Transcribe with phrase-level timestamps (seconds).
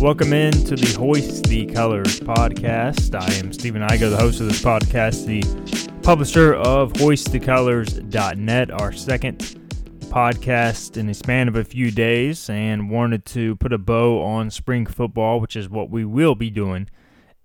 [0.00, 3.14] Welcome in to the Hoist the Colors podcast.
[3.14, 5.42] I am Stephen Igo, the host of this podcast, the
[6.00, 9.40] publisher of hoistthecolors.net, our second
[10.08, 14.50] podcast in a span of a few days, and wanted to put a bow on
[14.50, 16.88] spring football, which is what we will be doing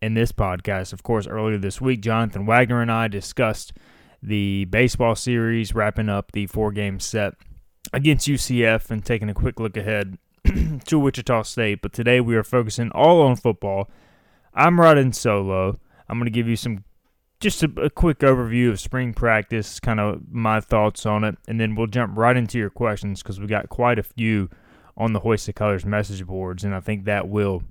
[0.02, 0.94] in this podcast.
[0.94, 3.74] Of course, earlier this week, Jonathan Wagner and I discussed
[4.24, 7.34] the baseball series, wrapping up the four game set
[7.92, 10.18] against UCF and taking a quick look ahead
[10.86, 13.90] to Wichita State, but today we are focusing all on football.
[14.54, 15.80] I'm riding solo.
[16.08, 16.84] I'm going to give you some
[17.40, 21.60] just a, a, quick overview of spring practice, kind of my thoughts on it, and
[21.60, 24.50] then we'll jump right into your questions because we got quite a few
[24.98, 27.64] on the Hoist the Colors message boards, and I think that will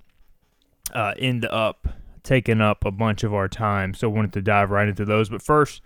[0.92, 1.88] uh, end up
[2.22, 3.94] taking up a bunch of our time.
[3.94, 5.28] So I wanted to dive right into those.
[5.28, 5.82] But first,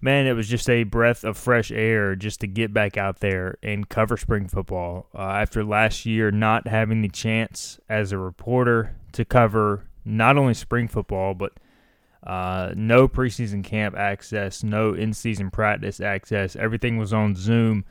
[0.00, 3.58] man, it was just a breath of fresh air just to get back out there
[3.62, 5.08] and cover spring football.
[5.14, 10.54] Uh, after last year not having the chance as a reporter to cover not only
[10.54, 11.52] spring football, but
[12.26, 16.56] uh, no preseason camp access, no in season practice access.
[16.56, 17.84] Everything was on Zoom.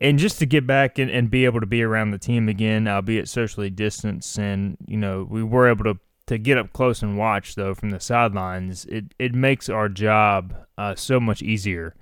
[0.00, 2.86] And just to get back and, and be able to be around the team again,
[2.86, 7.18] albeit socially distanced, and you know we were able to to get up close and
[7.18, 11.94] watch though from the sidelines, it it makes our job uh, so much easier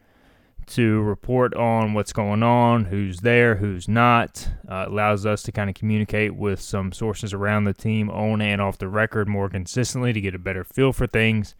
[0.66, 4.48] to report on what's going on, who's there, who's not.
[4.68, 8.60] Uh, allows us to kind of communicate with some sources around the team on and
[8.60, 11.54] off the record more consistently to get a better feel for things.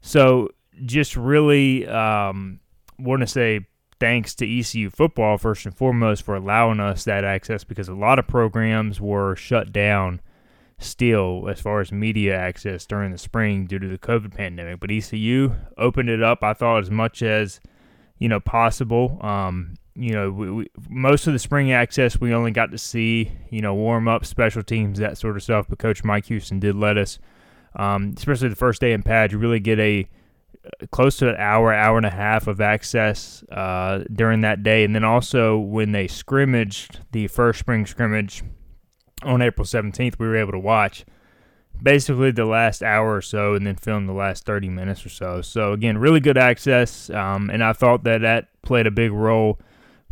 [0.00, 0.48] So
[0.86, 2.60] just really um,
[2.98, 3.66] want to say
[4.00, 8.18] thanks to ECU football first and foremost for allowing us that access because a lot
[8.18, 10.22] of programs were shut down
[10.78, 14.80] still as far as media access during the spring due to the COVID pandemic.
[14.80, 17.60] But ECU opened it up, I thought, as much as
[18.18, 19.18] you know possible.
[19.20, 23.32] Um, you know, we, we, most of the spring access we only got to see,
[23.50, 25.66] you know, warm up, special teams, that sort of stuff.
[25.68, 27.18] But Coach Mike Houston did let us,
[27.74, 30.08] um, especially the first day in Padge, really get a
[30.90, 34.84] close to an hour, hour and a half of access uh, during that day.
[34.84, 38.42] And then also when they scrimmaged the first spring scrimmage
[39.22, 41.04] on April 17th, we were able to watch
[41.82, 45.42] basically the last hour or so and then film the last 30 minutes or so.
[45.42, 47.10] So, again, really good access.
[47.10, 49.58] Um, and I thought that that played a big role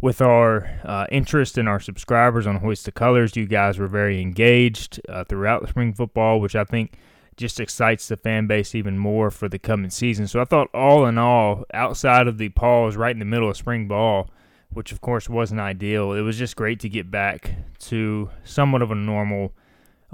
[0.01, 3.37] with our uh, interest in our subscribers on Hoist the Colors.
[3.37, 6.99] You guys were very engaged uh, throughout spring football, which I think
[7.37, 10.27] just excites the fan base even more for the coming season.
[10.27, 13.57] So, I thought all in all, outside of the pause right in the middle of
[13.57, 14.31] spring ball,
[14.77, 16.13] which of course wasn't ideal.
[16.13, 19.55] It was just great to get back to somewhat of a normal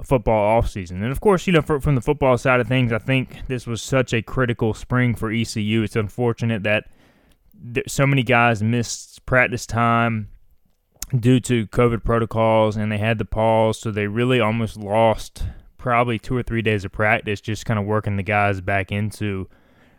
[0.01, 1.03] football offseason.
[1.03, 3.67] And of course, you know, for, from the football side of things, I think this
[3.67, 5.83] was such a critical spring for ECU.
[5.83, 6.85] It's unfortunate that
[7.87, 10.29] so many guys missed practice time
[11.19, 15.43] due to COVID protocols and they had the pause, so they really almost lost
[15.77, 19.49] probably two or three days of practice just kind of working the guys back into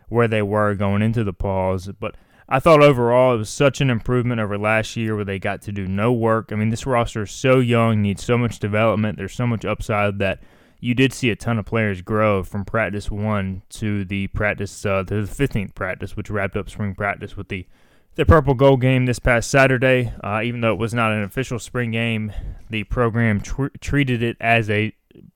[0.09, 1.87] where they were going into the pause.
[1.99, 2.15] But
[2.47, 5.71] I thought overall it was such an improvement over last year where they got to
[5.71, 6.51] do no work.
[6.51, 9.17] I mean, this roster is so young, needs so much development.
[9.17, 10.41] There's so much upside that
[10.79, 15.03] you did see a ton of players grow from practice one to the practice uh,
[15.07, 17.65] to the 15th practice, which wrapped up spring practice with the
[18.13, 20.13] the purple gold game this past Saturday.
[20.23, 22.31] Uh, even though it was not an official spring game,
[22.69, 24.93] the program tr- treated it as a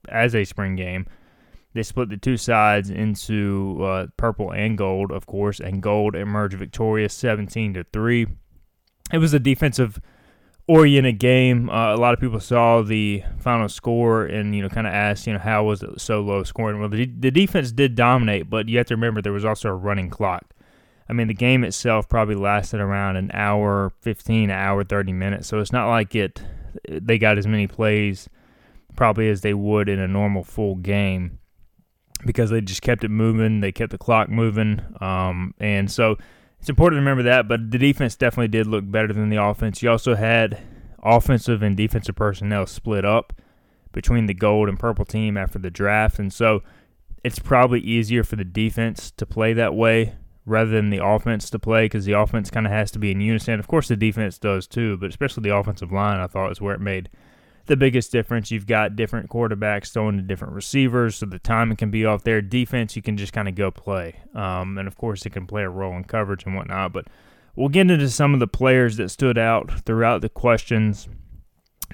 [0.08, 1.06] as a spring game.
[1.72, 6.56] They split the two sides into uh, purple and gold, of course, and gold emerged
[6.56, 8.26] victorious 17 to 3.
[9.12, 10.00] It was a defensive
[10.66, 11.68] oriented game.
[11.70, 15.26] Uh, a lot of people saw the final score and you know kind of asked,
[15.26, 16.80] you know, how was it so low scoring?
[16.80, 19.74] Well, the, the defense did dominate, but you have to remember there was also a
[19.74, 20.54] running clock.
[21.08, 25.48] I mean, the game itself probably lasted around an hour 15, hour 30 minutes.
[25.48, 26.40] So it's not like it
[26.88, 28.28] they got as many plays
[28.94, 31.39] probably as they would in a normal full game
[32.24, 33.60] because they just kept it moving.
[33.60, 34.80] They kept the clock moving.
[35.00, 36.16] Um, and so
[36.58, 37.48] it's important to remember that.
[37.48, 39.82] But the defense definitely did look better than the offense.
[39.82, 40.60] You also had
[41.02, 43.32] offensive and defensive personnel split up
[43.92, 46.18] between the gold and purple team after the draft.
[46.18, 46.62] And so
[47.24, 50.14] it's probably easier for the defense to play that way
[50.46, 53.20] rather than the offense to play because the offense kind of has to be in
[53.20, 53.60] unison.
[53.60, 56.74] Of course, the defense does too, but especially the offensive line, I thought is where
[56.74, 57.08] it made
[57.70, 58.50] the biggest difference.
[58.50, 62.42] You've got different quarterbacks throwing to different receivers, so the timing can be off there.
[62.42, 64.16] Defense, you can just kind of go play.
[64.34, 66.92] Um, and of course, it can play a role in coverage and whatnot.
[66.92, 67.06] But
[67.54, 71.08] we'll get into some of the players that stood out throughout the questions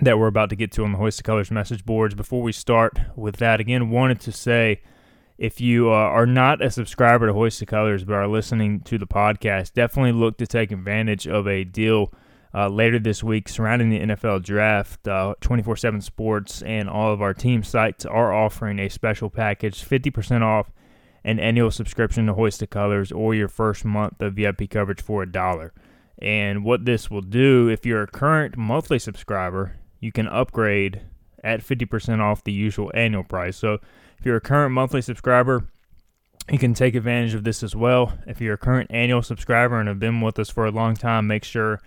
[0.00, 2.14] that we're about to get to on the Hoist the Colors message boards.
[2.14, 4.80] Before we start with that, again, wanted to say
[5.36, 8.96] if you uh, are not a subscriber to Hoist the Colors but are listening to
[8.96, 12.14] the podcast, definitely look to take advantage of a deal
[12.56, 15.06] uh, later this week surrounding the NFL draft.
[15.06, 19.28] Uh, 24 uh, 7 Sports and all of our team sites are offering a special
[19.28, 20.72] package 50% off
[21.22, 25.22] an annual subscription to Hoist the Colors or your first month of VIP coverage for
[25.22, 25.74] a dollar.
[26.18, 31.02] And what this will do, if you're a current monthly subscriber, you can upgrade
[31.44, 33.56] at 50% off the usual annual price.
[33.56, 33.74] So
[34.18, 35.68] if you're a current monthly subscriber,
[36.50, 38.16] you can take advantage of this as well.
[38.26, 41.26] If you're a current annual subscriber and have been with us for a long time,
[41.26, 41.82] make sure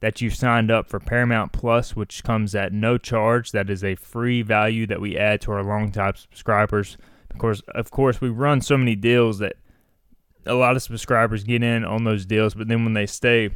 [0.00, 3.52] that you've signed up for Paramount Plus, which comes at no charge.
[3.52, 6.96] That is a free value that we add to our long-time subscribers.
[7.30, 9.54] Of course, of course, we run so many deals that
[10.44, 13.50] a lot of subscribers get in on those deals, but then when they stay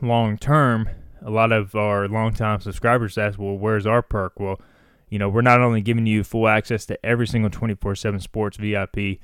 [0.00, 0.88] long term,
[1.20, 4.60] a lot of our long-time subscribers ask, "Well, where's our perk?" Well,
[5.08, 9.20] you know, we're not only giving you full access to every single 24/7 Sports VIP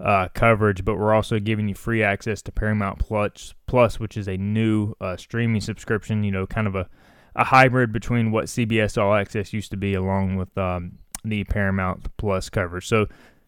[0.00, 4.28] uh, coverage, but we're also giving you free access to Paramount Plus, Plus which is
[4.28, 6.24] a new uh, streaming subscription.
[6.24, 6.88] You know, kind of a,
[7.34, 12.08] a hybrid between what CBS All Access used to be, along with um, the Paramount
[12.16, 12.86] Plus coverage.
[12.86, 13.06] So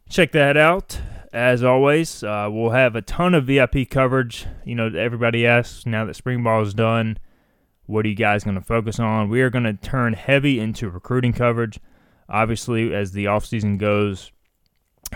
[0.09, 1.00] check that out.
[1.33, 4.47] As always, uh, we'll have a ton of VIP coverage.
[4.65, 7.19] You know, everybody asks now that spring ball is done,
[7.89, 9.31] what are you guys going to focus on?
[9.31, 11.81] We are going to turn heavy into recruiting coverage.
[12.29, 14.31] Obviously, as the offseason goes,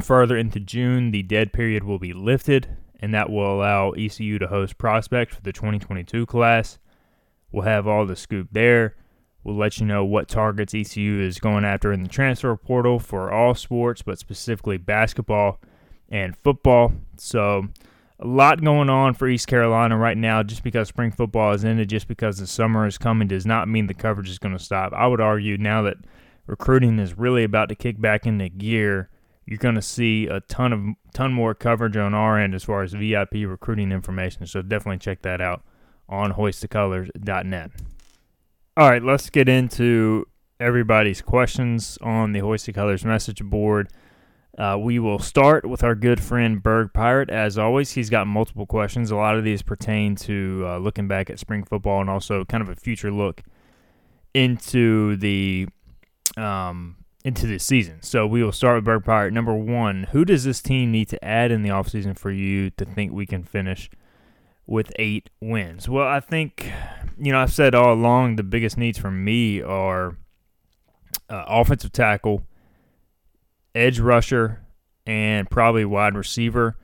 [0.01, 4.47] Further into June, the dead period will be lifted, and that will allow ECU to
[4.47, 6.79] host prospects for the 2022 class.
[7.51, 8.97] We'll have all the scoop there.
[9.45, 13.31] We'll let you know what targets ECU is going after in the transfer portal for
[13.31, 15.61] all sports, but specifically basketball
[16.09, 16.93] and football.
[17.17, 17.69] So,
[18.19, 20.45] a lot going on for East Carolina right now.
[20.45, 23.89] Just because spring football is ended, just because the summer is coming, does not mean
[23.89, 24.93] the coverage is going to stop.
[24.93, 25.97] I would argue now that
[26.47, 29.11] recruiting is really about to kick back into gear
[29.47, 30.81] you're going to see a ton of
[31.15, 34.47] ton more coverage on our end as far as VIP recruiting information.
[34.47, 35.63] So definitely check that out
[36.09, 37.71] on hoistthecolors.net.
[38.77, 40.27] All right, let's get into
[40.59, 43.89] everybody's questions on the Hoist the Colors message board.
[44.57, 47.31] Uh, we will start with our good friend Berg Pirate.
[47.31, 49.11] As always, he's got multiple questions.
[49.11, 52.63] A lot of these pertain to uh, looking back at spring football and also kind
[52.63, 53.43] of a future look
[54.35, 55.67] into the
[56.37, 58.03] um, into this season.
[58.03, 59.33] So we will start with Berg Pirate.
[59.33, 62.85] Number one, who does this team need to add in the offseason for you to
[62.85, 63.91] think we can finish
[64.67, 65.89] with eight wins?
[65.89, 66.71] Well, I think,
[67.19, 70.17] you know, I've said all along the biggest needs for me are
[71.29, 72.45] uh, offensive tackle,
[73.75, 74.61] edge rusher,
[75.07, 76.77] and probably wide receiver.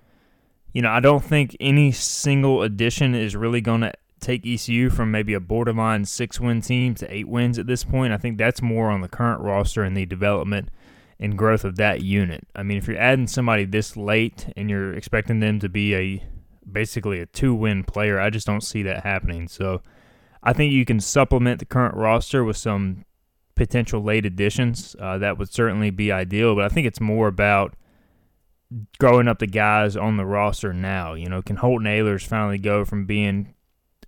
[0.72, 5.10] You know, I don't think any single addition is really going to take ECU from
[5.10, 8.12] maybe a borderline six win team to eight wins at this point.
[8.12, 10.70] I think that's more on the current roster and the development
[11.20, 12.46] and growth of that unit.
[12.54, 16.24] I mean, if you're adding somebody this late and you're expecting them to be a
[16.70, 19.48] basically a two win player, I just don't see that happening.
[19.48, 19.82] So
[20.42, 23.04] I think you can supplement the current roster with some
[23.54, 24.94] potential late additions.
[25.00, 27.74] Uh, that would certainly be ideal, but I think it's more about
[28.98, 31.14] growing up the guys on the roster now.
[31.14, 33.54] You know, can Holton Ahlers finally go from being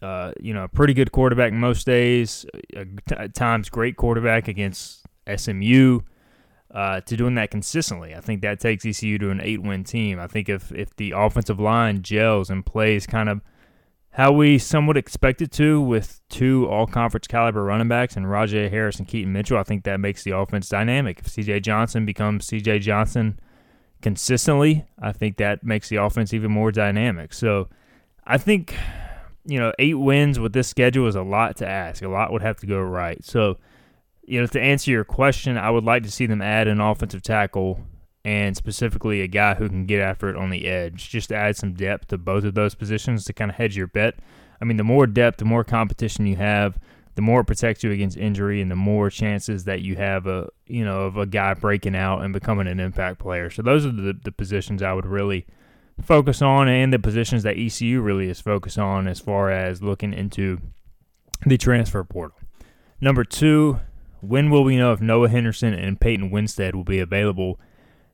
[0.03, 2.47] uh, you know, a pretty good quarterback most days,
[3.11, 5.05] at times great quarterback against
[5.35, 6.01] SMU,
[6.73, 8.15] uh, to doing that consistently.
[8.15, 10.19] I think that takes ECU to an eight-win team.
[10.19, 13.41] I think if if the offensive line gels and plays kind of
[14.13, 18.99] how we somewhat expect it to with two all-conference caliber running backs and Rahjai Harris
[18.99, 21.21] and Keaton Mitchell, I think that makes the offense dynamic.
[21.21, 21.61] If C.J.
[21.61, 22.81] Johnson becomes C.J.
[22.81, 23.39] Johnson
[24.03, 27.33] consistently, I think that makes the offense even more dynamic.
[27.33, 27.69] So
[28.27, 28.75] I think
[29.45, 32.03] you know, eight wins with this schedule is a lot to ask.
[32.03, 33.25] A lot would have to go right.
[33.25, 33.59] So,
[34.23, 37.23] you know, to answer your question, I would like to see them add an offensive
[37.23, 37.81] tackle
[38.25, 41.57] and specifically a guy who can get after it on the edge, just to add
[41.57, 44.17] some depth to both of those positions to kind of hedge your bet.
[44.61, 46.79] I mean, the more depth, the more competition you have,
[47.15, 50.49] the more it protects you against injury, and the more chances that you have a
[50.67, 53.51] you know of a guy breaking out and becoming an impact player.
[53.51, 55.47] So those are the, the positions I would really
[56.03, 60.13] focus on, and the positions that ECU really is focused on as far as looking
[60.13, 60.59] into
[61.47, 62.39] the transfer portal.
[63.01, 63.81] Number two,
[64.21, 67.59] when will we know if Noah Henderson and Peyton Winstead will be available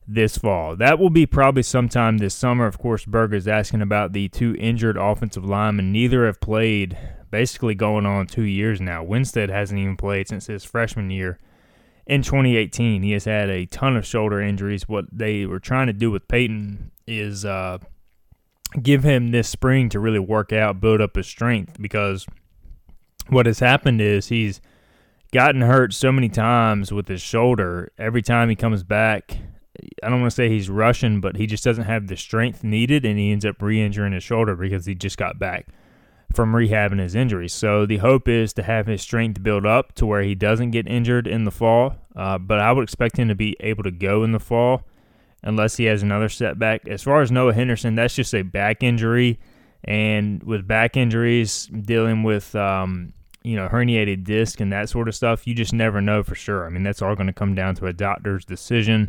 [0.07, 0.76] this fall?
[0.76, 2.66] That will be probably sometime this summer.
[2.66, 5.93] Of course, Berger is asking about the two injured offensive linemen.
[5.93, 6.97] Neither have played
[7.31, 9.02] basically going on two years now.
[9.02, 11.38] Winstead hasn't even played since his freshman year
[12.07, 13.02] in 2018.
[13.02, 14.88] He has had a ton of shoulder injuries.
[14.88, 17.78] What they were trying to do with Peyton is uh,
[18.82, 22.26] give him this spring to really work out, build up his strength because
[23.28, 24.60] what has happened is he's–
[25.32, 27.92] gotten hurt so many times with his shoulder.
[27.98, 29.36] Every time he comes back,
[30.02, 33.04] I don't want to say he's rushing, but he just doesn't have the strength needed,
[33.04, 35.68] and he ends up re-injuring his shoulder because he just got back
[36.34, 37.48] from rehabbing his injury.
[37.48, 40.86] So the hope is to have his strength build up to where he doesn't get
[40.86, 41.96] injured in the fall.
[42.14, 44.82] Uh, but I would expect him to be able to go in the fall
[45.43, 46.87] unless he has another setback.
[46.88, 49.38] As far as Noah Henderson, that's just a back injury.
[49.85, 53.12] And with back injuries, dealing with um,
[53.47, 56.66] you know, herniated disc and that sort of stuff, you just never know for sure.
[56.66, 59.09] I mean, that's all going to come down to a doctor's decision.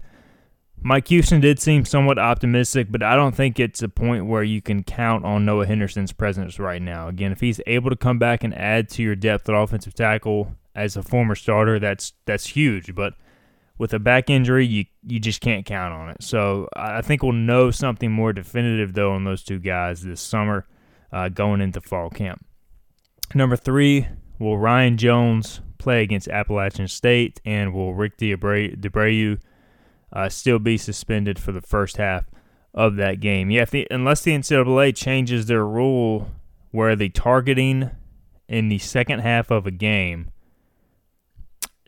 [0.79, 4.61] Mike Houston did seem somewhat optimistic, but I don't think it's a point where you
[4.61, 7.07] can count on Noah Henderson's presence right now.
[7.07, 10.53] Again, if he's able to come back and add to your depth at offensive tackle
[10.75, 12.93] as a former starter, that's that's huge.
[12.93, 13.15] But
[13.77, 16.23] with a back injury, you you just can't count on it.
[16.23, 20.65] So I think we'll know something more definitive though on those two guys this summer,
[21.11, 22.45] uh, going into fall camp.
[23.35, 24.07] Number three,
[24.39, 29.39] will Ryan Jones play against Appalachian State, and will Rick DeBreu
[30.13, 32.25] uh, still be suspended for the first half
[32.73, 33.51] of that game?
[33.51, 36.31] Yeah, the, unless the NCAA changes their rule
[36.71, 37.91] where the targeting
[38.47, 40.31] in the second half of a game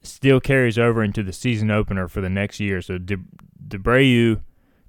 [0.04, 2.82] still carries over into the season opener for the next year.
[2.82, 3.18] So De,
[3.68, 4.42] DeBreu,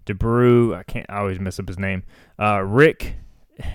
[0.07, 2.03] DeBrew, I can't I always mess up his name.
[2.39, 3.17] Uh, Rick,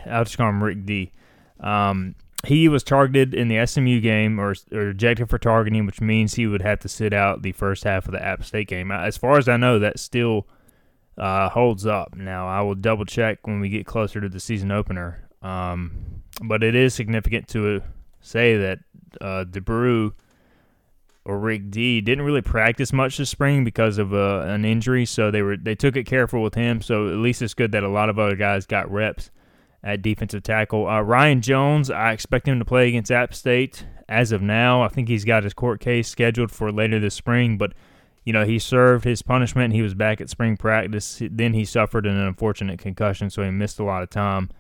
[0.06, 1.12] I'll just call him Rick D.
[1.60, 2.16] Um,
[2.46, 6.48] he was targeted in the SMU game or, or ejected for targeting, which means he
[6.48, 8.92] would have to sit out the first half of the App State game.
[8.92, 10.48] As far as I know, that still
[11.18, 12.16] uh, holds up.
[12.16, 15.28] Now, I will double check when we get closer to the season opener.
[15.42, 17.82] Um, but it is significant to
[18.22, 18.80] say that
[19.22, 20.14] uh, DeBrew
[21.26, 25.42] Rick D didn't really practice much this spring because of uh, an injury, so they
[25.42, 26.82] were they took it careful with him.
[26.82, 29.32] So at least it's good that a lot of other guys got reps
[29.84, 30.88] at defensive tackle.
[30.88, 34.84] Uh, Ryan Jones, I expect him to play against App State as of now.
[34.84, 37.74] I think he's got his court case scheduled for later this spring, but
[38.24, 39.74] you know he served his punishment.
[39.74, 41.22] He was back at spring practice.
[41.32, 44.52] Then he suffered an unfortunate concussion, so he missed a lot of time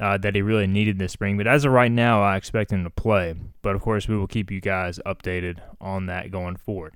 [0.00, 1.36] uh, that he really needed this spring.
[1.36, 3.34] But as of right now, I expect him to play.
[3.62, 6.94] But of course, we will keep you guys updated on that going forward.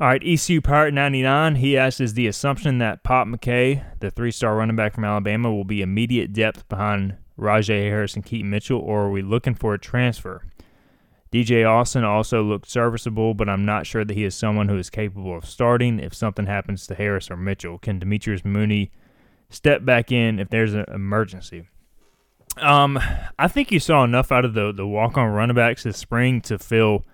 [0.00, 1.54] All right, ECU Pirate 99.
[1.56, 5.54] He asks, Is the assumption that Pop McKay, the three star running back from Alabama,
[5.54, 9.72] will be immediate depth behind Rahjai Harris and Keaton Mitchell, or are we looking for
[9.72, 10.44] a transfer?
[11.32, 14.88] DJ Austin also looked serviceable, but I'm not sure that he is someone who is
[14.88, 17.78] capable of starting if something happens to Harris or Mitchell.
[17.78, 18.92] Can Demetrius Mooney
[19.50, 21.68] step back in if there's an emergency?
[22.56, 22.98] Um,
[23.38, 26.40] I think you saw enough out of the, the walk on running backs this spring
[26.42, 27.04] to feel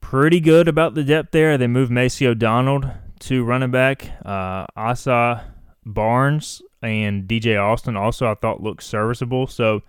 [0.00, 1.56] pretty good about the depth there.
[1.56, 2.82] They moved Macy O'Donnell
[3.20, 4.10] to running back.
[4.24, 5.52] Uh, Asa
[5.86, 9.46] Barnes and DJ Austin also I thought looked serviceable.
[9.46, 9.82] So,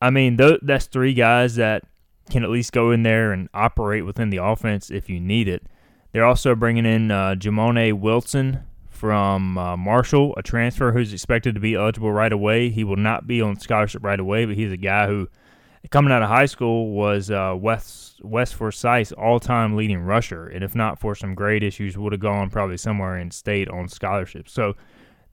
[0.00, 1.82] I mean, th- that's three guys that
[2.30, 5.64] can at least go in there and operate within the offense if you need it.
[6.12, 8.64] They're also bringing in uh, Jamone Wilson
[8.96, 12.70] from uh, Marshall, a transfer who's expected to be eligible right away.
[12.70, 15.28] He will not be on scholarship right away, but he's a guy who–
[15.90, 20.74] coming out of high school was uh, West West Forsyth's all-time leading rusher, and if
[20.74, 24.48] not for some grade issues, would have gone probably somewhere in state on scholarship.
[24.48, 24.74] So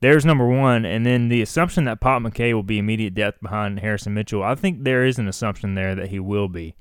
[0.01, 3.79] there's number one, and then the assumption that Pop McKay will be immediate depth behind
[3.79, 4.43] Harrison Mitchell.
[4.43, 6.75] I think there is an assumption there that he will be.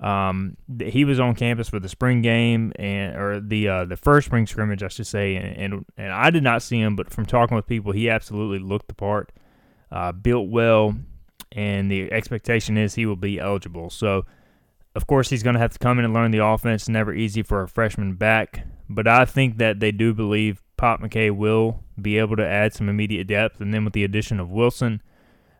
[0.00, 4.26] Um, he was on campus for the spring game and or the uh, the first
[4.26, 7.26] spring scrimmage, I should say, and, and, and I did not see him, but from
[7.26, 9.32] talking with people, he absolutely looked the part.
[9.90, 10.94] Uh, built well,
[11.52, 13.90] and the expectation is he will be eligible.
[13.90, 14.26] So,
[14.94, 16.88] of course, he's going to have to come in and learn the offense.
[16.88, 21.34] Never easy for a freshman back, but I think that they do believe Pop McKay
[21.34, 25.02] will be able to add some immediate depth, and then with the addition of Wilson.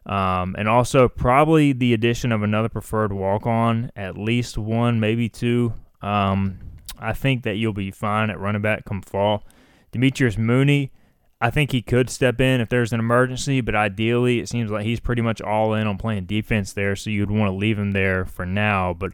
[0.09, 5.29] Um, and also probably the addition of another preferred walk on, at least one, maybe
[5.29, 5.75] two.
[6.00, 6.61] Um,
[6.99, 9.45] I think that you'll be fine at running back come fall.
[9.93, 10.93] Demetrius Mooney,
[11.41, 14.85] I think he could step in if there's an emergency, but ideally it seems like
[14.85, 17.93] he's pretty much all in on playing defense there, so you'd want to leave him
[17.93, 18.95] there for now.
[18.95, 19.12] But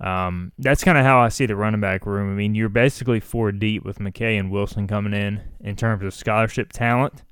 [0.00, 2.30] um, that's kind of how I see the running back room.
[2.30, 6.12] I mean, you're basically four deep with McKay and Wilson coming in in terms of
[6.12, 7.22] scholarship talent,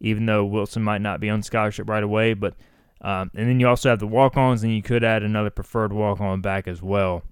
[0.00, 2.34] even though Wilson might not be on scholarship right away.
[2.34, 2.54] But
[3.00, 6.40] um, and then you also have the walk-ons, and you could add another preferred walk-on
[6.40, 7.22] back as well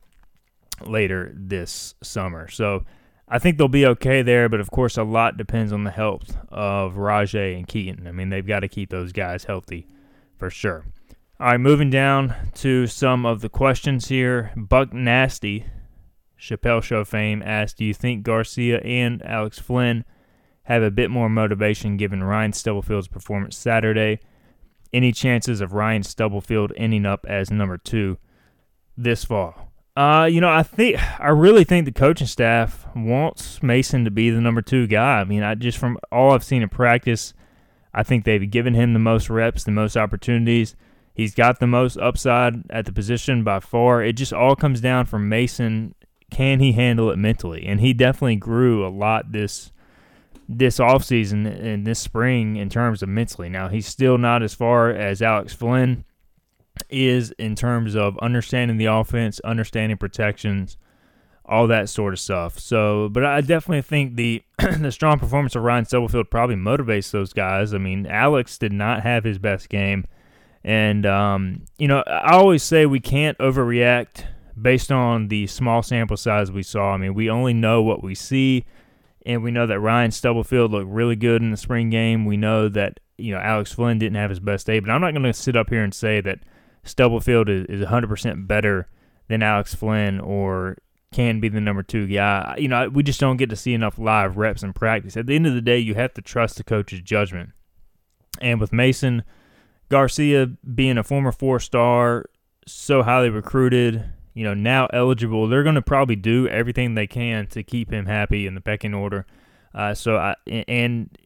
[0.84, 2.48] later this summer.
[2.48, 2.84] So
[3.28, 6.36] I think they'll be okay there, but of course, a lot depends on the health
[6.50, 8.06] of Rahjai and Keaton.
[8.06, 9.86] I mean, they've got to keep those guys healthy
[10.36, 10.84] for sure.
[11.40, 14.52] All right, moving down to some of the questions here.
[14.56, 15.66] Buck Nasty,
[16.38, 20.04] Chappelle Show fame, asked Do you think Garcia and Alex Flynn
[20.64, 24.20] have a bit more motivation given Ryan Stubblefield's performance Saturday?
[24.92, 28.18] Any chances of Ryan Stubblefield ending up as number two
[28.96, 29.72] this fall?
[29.96, 34.30] Uh, you know, I think I really think the coaching staff wants Mason to be
[34.30, 35.20] the number two guy.
[35.20, 37.32] I mean, I just from all I've seen in practice,
[37.92, 40.74] I think they've given him the most reps, the most opportunities.
[41.14, 44.02] He's got the most upside at the position by far.
[44.02, 45.94] It just all comes down from Mason.
[46.28, 47.64] Can he handle it mentally?
[47.64, 49.70] And he definitely grew a lot this
[50.48, 53.48] this offseason and this spring in terms of mentally.
[53.48, 56.04] Now he's still not as far as Alex Flynn
[56.90, 60.76] is in terms of understanding the offense, understanding protections,
[61.46, 62.58] all that sort of stuff.
[62.58, 67.32] So, but I definitely think the the strong performance of Ryan Stubblefield probably motivates those
[67.32, 67.74] guys.
[67.74, 70.06] I mean, Alex did not have his best game,
[70.62, 74.24] and um, you know, I always say we can't overreact
[74.60, 76.92] based on the small sample size we saw.
[76.92, 78.64] I mean, we only know what we see,
[79.24, 82.24] and we know that Ryan Stubblefield looked really good in the spring game.
[82.24, 85.12] We know that you know Alex Flynn didn't have his best day, but I'm not
[85.12, 86.40] going to sit up here and say that
[86.82, 88.88] Stubblefield is, is 100% better
[89.28, 90.76] than Alex Flynn or
[91.12, 92.56] can be the number two guy.
[92.58, 95.16] You know, we just don't get to see enough live reps in practice.
[95.16, 97.50] At the end of the day, you have to trust the coach's judgment.
[98.40, 99.22] And with Mason
[99.88, 102.26] Garcia being a former four star,
[102.66, 104.04] so highly recruited,
[104.34, 108.06] you know, now eligible, they're going to probably do everything they can to keep him
[108.06, 109.26] happy in the pecking order.
[109.74, 111.16] Uh, so I and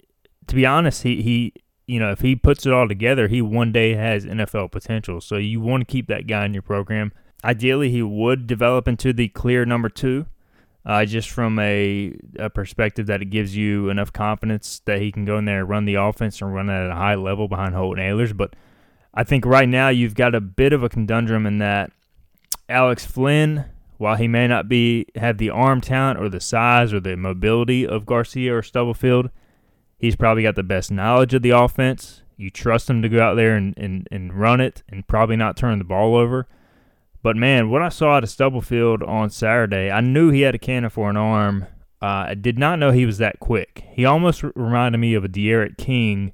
[0.46, 1.52] to be honest, he he
[1.88, 5.22] you know, if he puts it all together, he one day has NFL potential.
[5.22, 7.12] So you want to keep that guy in your program.
[7.42, 10.26] Ideally, he would develop into the clear number two,
[10.84, 15.24] uh, just from a, a, perspective that it gives you enough confidence that he can
[15.24, 18.04] go in there and run the offense and run at a high level behind Holton
[18.04, 18.36] Ahlers.
[18.36, 18.54] But
[19.14, 21.90] I think right now you've got a bit of a conundrum in that
[22.68, 23.64] Alex Flynn,
[23.96, 27.86] while he may not be have the arm talent or the size or the mobility
[27.86, 29.30] of Garcia or Stubblefield–
[29.98, 32.22] He's probably got the best knowledge of the offense.
[32.36, 35.56] You trust him to go out there and, and, and run it and probably not
[35.56, 36.46] turn the ball over.
[37.20, 40.58] But man, what I saw at a Stubblefield on Saturday, I knew he had a
[40.58, 41.66] cannon for an arm.
[42.00, 43.82] Uh, I did not know he was that quick.
[43.90, 46.32] He almost reminded me of a D'Eriq King.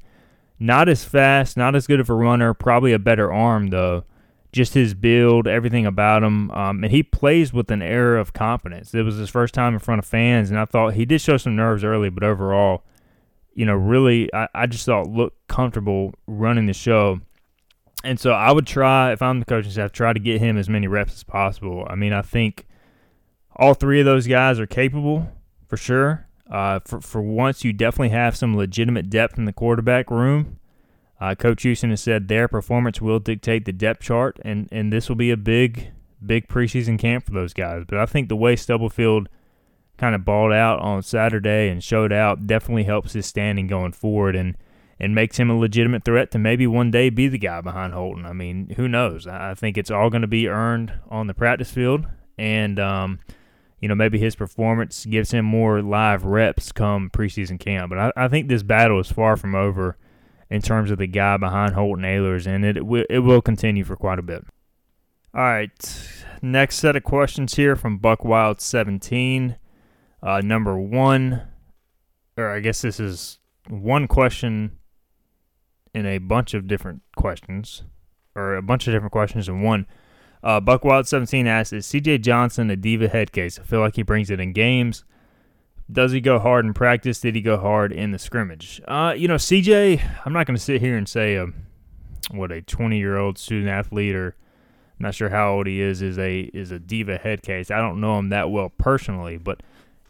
[0.59, 4.05] Not as fast, not as good of a runner, probably a better arm though.
[4.55, 8.95] Just his build, everything about him, um, and he plays with an air of confidence.
[8.95, 11.39] It was his first time in front of fans, and I thought he did show
[11.39, 12.85] some nerves early, but overall,
[13.53, 17.21] you know, really, I, I just thought looked comfortable running the show.
[18.05, 20.69] And so I would try, if I'm the coaching staff, try to get him as
[20.69, 21.85] many reps as possible.
[21.91, 22.69] I mean, I think
[23.57, 25.33] all three of those guys are capable
[25.67, 26.29] for sure.
[26.49, 30.61] Uh, for, for once, you definitely have some legitimate depth in the quarterback room.
[31.21, 35.09] Uh, Coach Houston has said their performance will dictate the depth chart, and, and this
[35.09, 35.93] will be a big,
[36.25, 37.85] big preseason camp for those guys.
[37.87, 39.29] But I think the way Stubblefield–
[39.97, 44.35] kind of balled out on Saturday and showed out definitely helps his standing going forward
[44.35, 44.57] and
[45.01, 48.25] and makes him a legitimate threat to maybe one day be the guy behind Holton.
[48.25, 49.27] I mean, who knows?
[49.27, 52.07] I think it's all going to be earned on the practice field,
[52.39, 53.19] and um,
[53.81, 57.91] you know maybe his performance gives him more live reps come preseason camp.
[57.91, 59.97] But I, I think this battle is far from over
[60.55, 63.83] in terms of the guy behind Holton Ahlers, and it, it will, it will continue
[63.83, 64.45] for quite a bit.
[65.35, 69.57] All right, next set of questions here from Buck Wild 17.
[70.23, 71.43] Uh, number one,
[72.37, 74.79] or I guess this is one question
[75.93, 77.83] in a bunch of different questions,
[78.37, 79.89] or a bunch of different questions in one.
[80.41, 83.59] Uh, Buckwild17 asks, is CJ Johnson a diva head case?
[83.59, 85.03] I feel like he brings it in games.
[85.91, 87.21] Does he go hard in practice?
[87.21, 88.81] Did he go hard in the scrimmage?
[88.89, 91.55] Uh, you know, CJ, I'm not going to sit here and say, a, um,
[92.31, 94.37] what, a 20 year old student athlete or
[94.99, 97.71] I'm not sure how old he is, is a is a diva head case.
[97.71, 99.61] I don't know him that well personally, but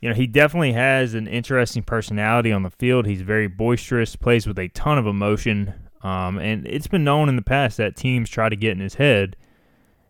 [0.01, 3.07] you know, he definitely has an interesting personality on the field.
[3.07, 5.73] He's very boisterous, plays with a ton of emotion.
[6.03, 8.97] Um, and it's been known in the past that teams try to get in his
[8.97, 9.37] head.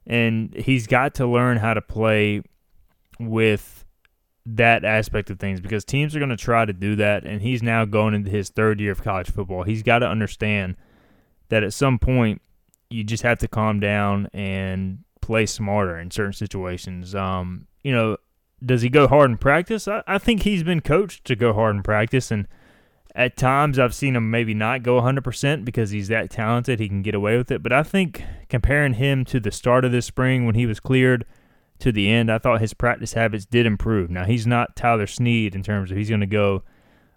[0.04, 2.42] And he's got to learn how to play
[3.20, 3.83] with
[4.46, 7.62] that aspect of things because teams are going to try to do that, and he's
[7.62, 9.62] now going into his third year of college football.
[9.62, 10.76] He's got to understand
[11.48, 12.42] that at some point
[12.90, 17.14] you just have to calm down and play smarter in certain situations.
[17.14, 18.18] Um, you know,
[18.64, 19.88] does he go hard in practice?
[19.88, 22.46] I, I think he's been coached to go hard in practice, and
[23.14, 26.80] at times I've seen him maybe not go 100% because he's that talented.
[26.80, 27.62] He can get away with it.
[27.62, 31.24] But I think comparing him to the start of this spring when he was cleared
[31.80, 34.10] to the end, I thought his practice habits did improve.
[34.10, 36.62] Now, he's not Tyler Snead in terms of he's going to go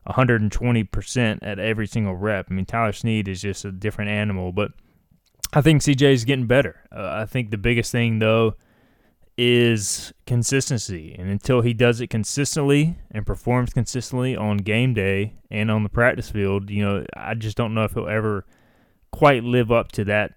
[0.07, 2.47] 120% at every single rep.
[2.49, 4.51] I mean, Tyler Snead is just a different animal.
[4.51, 4.71] But
[5.53, 6.81] I think CJ is getting better.
[6.91, 8.55] Uh, I think the biggest thing, though,
[9.37, 11.15] is consistency.
[11.17, 15.89] And until he does it consistently and performs consistently on game day and on the
[15.89, 18.45] practice field, you know, I just don't know if he'll ever
[19.11, 20.33] quite live up to that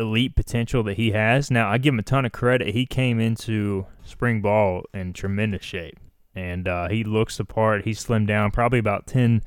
[0.00, 1.50] elite potential that he has.
[1.50, 2.74] Now, I give him a ton of credit.
[2.74, 5.98] He came into spring ball in tremendous shape.
[6.34, 7.84] And uh, he looks the part.
[7.84, 9.42] He slimmed down probably about 10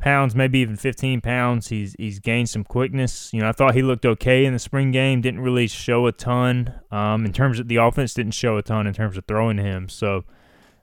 [0.00, 1.68] pounds, maybe even 15 pounds.
[1.68, 3.32] He's he's gained some quickness.
[3.32, 5.20] You know, I thought he looked okay in the spring game.
[5.20, 8.14] Didn't really show a ton um, in terms of the offense.
[8.14, 9.88] Didn't show a ton in terms of throwing him.
[9.88, 10.24] So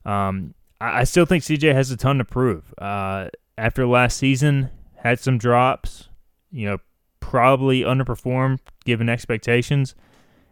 [0.06, 2.74] um, I, I, still think CJ has a ton to prove.
[2.78, 6.10] Uh, after last season, had some drops.
[6.52, 6.78] You know,
[7.24, 9.96] probably underperformed given expectations.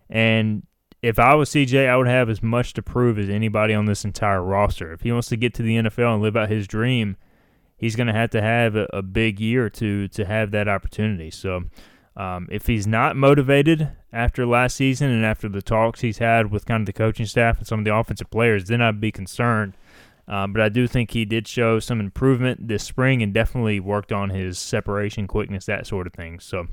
[0.09, 0.63] And
[1.01, 4.05] if I was CJ, I would have as much to prove as anybody on this
[4.05, 4.93] entire roster.
[4.93, 7.17] If he wants to get to the NFL and live out his dream
[7.81, 11.31] he's going to have to have a, a, big year to to have that opportunity.
[11.31, 11.63] So
[12.15, 16.65] um, if he's not motivated after last season and after the talks he's had with
[16.65, 19.75] kind of the coaching staff and some of the offensive players, then I'd be concerned.
[20.27, 24.11] Um, but I do think he did show some improvement this spring and definitely worked
[24.11, 26.39] on his separation quickness, that sort of thing.
[26.39, 26.67] So.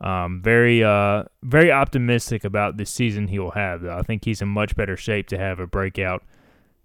[0.00, 3.82] Um, very, uh, very optimistic about this season he will have.
[3.82, 3.98] Though.
[3.98, 6.22] I think he's in much better shape to have a breakout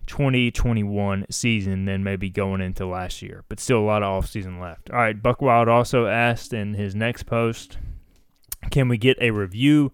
[0.07, 4.59] 2021 season than maybe going into last year, but still a lot of off season
[4.59, 4.89] left.
[4.89, 7.77] All right, Buck Wild also asked in his next post,
[8.71, 9.91] can we get a review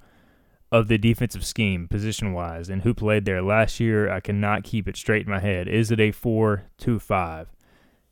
[0.72, 4.12] of the defensive scheme position wise and who played there last year?
[4.12, 5.68] I cannot keep it straight in my head.
[5.68, 7.48] Is it a 4 2 5?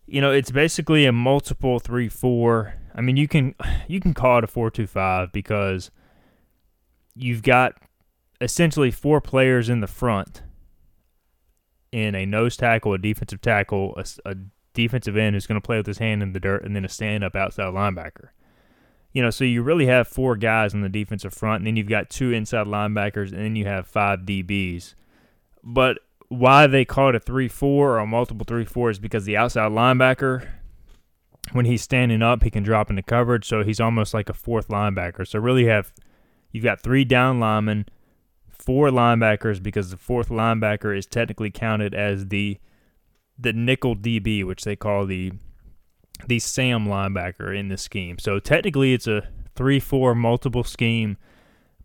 [0.05, 2.73] You know, it's basically a multiple 3 4.
[2.95, 3.55] I mean, you can
[3.87, 5.91] you can call it a 4 2 5 because
[7.15, 7.73] you've got
[8.39, 10.43] essentially four players in the front
[11.91, 14.35] in a nose tackle, a defensive tackle, a, a
[14.73, 16.89] defensive end who's going to play with his hand in the dirt, and then a
[16.89, 18.29] stand up outside linebacker.
[19.13, 21.89] You know, so you really have four guys on the defensive front, and then you've
[21.89, 24.93] got two inside linebackers, and then you have five DBs.
[25.63, 29.25] But why they call it a 3 4 or a multiple 3 4 is because
[29.25, 30.47] the outside linebacker,
[31.53, 34.67] when he's standing up, he can drop into coverage, so he's almost like a fourth
[34.67, 35.27] linebacker.
[35.27, 35.93] So really have
[36.51, 37.85] you've got three down linemen
[38.67, 42.57] four linebackers because the fourth linebacker is technically counted as the
[43.39, 45.31] the nickel DB, which they call the
[46.27, 48.19] the Sam linebacker in the scheme.
[48.19, 51.17] So technically, it's a three-four multiple scheme,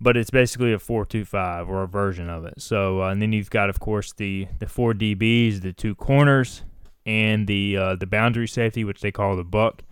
[0.00, 2.60] but it's basically a four-two-five or a version of it.
[2.60, 6.64] So uh, and then you've got, of course, the the four DBs, the two corners,
[7.06, 9.82] and the uh, the boundary safety, which they call the buck,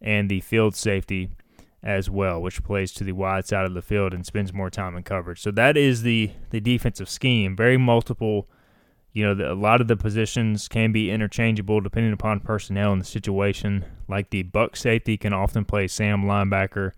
[0.00, 1.30] and the field safety
[1.82, 4.96] as well, which plays to the wide side of the field and spends more time
[4.96, 5.40] in coverage.
[5.40, 7.56] So that is the the defensive scheme.
[7.56, 8.48] Very multiple.
[9.16, 13.00] You know, the, a lot of the positions can be interchangeable depending upon personnel and
[13.00, 13.86] the situation.
[14.08, 16.92] Like the buck safety can often play Sam linebacker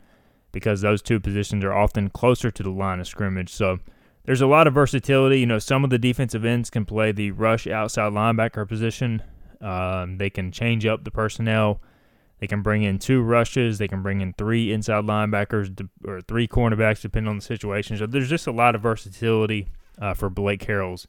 [0.51, 3.51] because those two positions are often closer to the line of scrimmage.
[3.53, 3.79] So
[4.25, 5.39] there's a lot of versatility.
[5.39, 9.23] You know, some of the defensive ends can play the rush outside linebacker position.
[9.61, 11.81] Um, they can change up the personnel
[12.39, 13.79] they can bring in two rushes.
[13.79, 17.97] They can bring in three inside linebackers or three cornerbacks, depending on the situation.
[17.97, 19.69] So there's just a lot of versatility
[20.01, 21.09] uh, for Blake Harrell's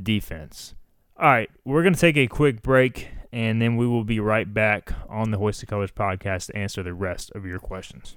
[0.00, 0.74] defense.
[1.16, 4.52] All right, we're going to take a quick break, and then we will be right
[4.52, 8.16] back on the Hoist the Colors podcast to answer the rest of your questions.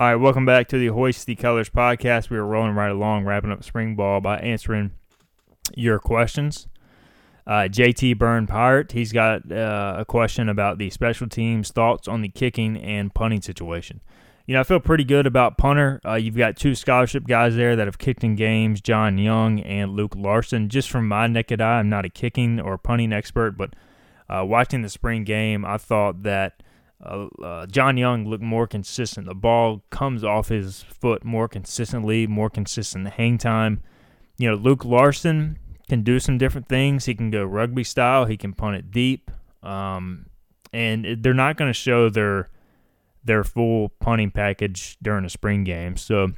[0.00, 2.30] All right, welcome back to the Hoist the Colors podcast.
[2.30, 4.92] We are rolling right along, wrapping up spring ball by answering
[5.74, 6.68] your questions.
[7.44, 12.22] Uh, JT Burn Pirate, he's got uh, a question about the special teams, thoughts on
[12.22, 14.00] the kicking and punting situation.
[14.46, 16.00] You know, I feel pretty good about punter.
[16.06, 19.96] Uh, you've got two scholarship guys there that have kicked in games, John Young and
[19.96, 20.68] Luke Larson.
[20.68, 23.74] Just from my naked eye, I'm not a kicking or punting expert, but
[24.30, 26.62] uh, watching the spring game, I thought that
[27.04, 29.26] uh, uh, John Young looked more consistent.
[29.26, 33.82] The ball comes off his foot more consistently, more consistent hang time.
[34.36, 35.58] You know, Luke Larson
[35.88, 37.04] can do some different things.
[37.04, 38.24] He can go rugby style.
[38.24, 39.30] He can punt it deep.
[39.62, 40.26] Um,
[40.72, 42.50] and they're not going to show their
[43.24, 45.96] their full punting package during a spring game.
[45.96, 46.28] So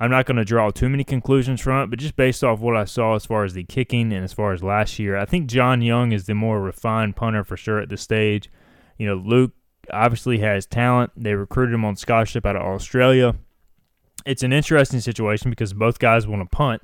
[0.00, 2.76] I'm not going to draw too many conclusions from it, but just based off what
[2.76, 5.48] I saw as far as the kicking and as far as last year, I think
[5.48, 8.50] John Young is the more refined punter for sure at this stage.
[8.96, 9.52] You know, Luke
[9.92, 11.12] obviously has talent.
[11.16, 13.34] They recruited him on scholarship out of Australia.
[14.26, 16.82] It's an interesting situation because both guys want to punt.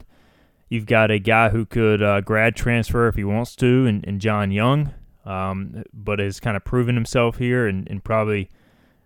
[0.69, 4.21] You've got a guy who could uh, grad transfer if he wants to, and, and
[4.21, 4.93] John Young,
[5.25, 8.51] um, but has kind of proven himself here and, and probably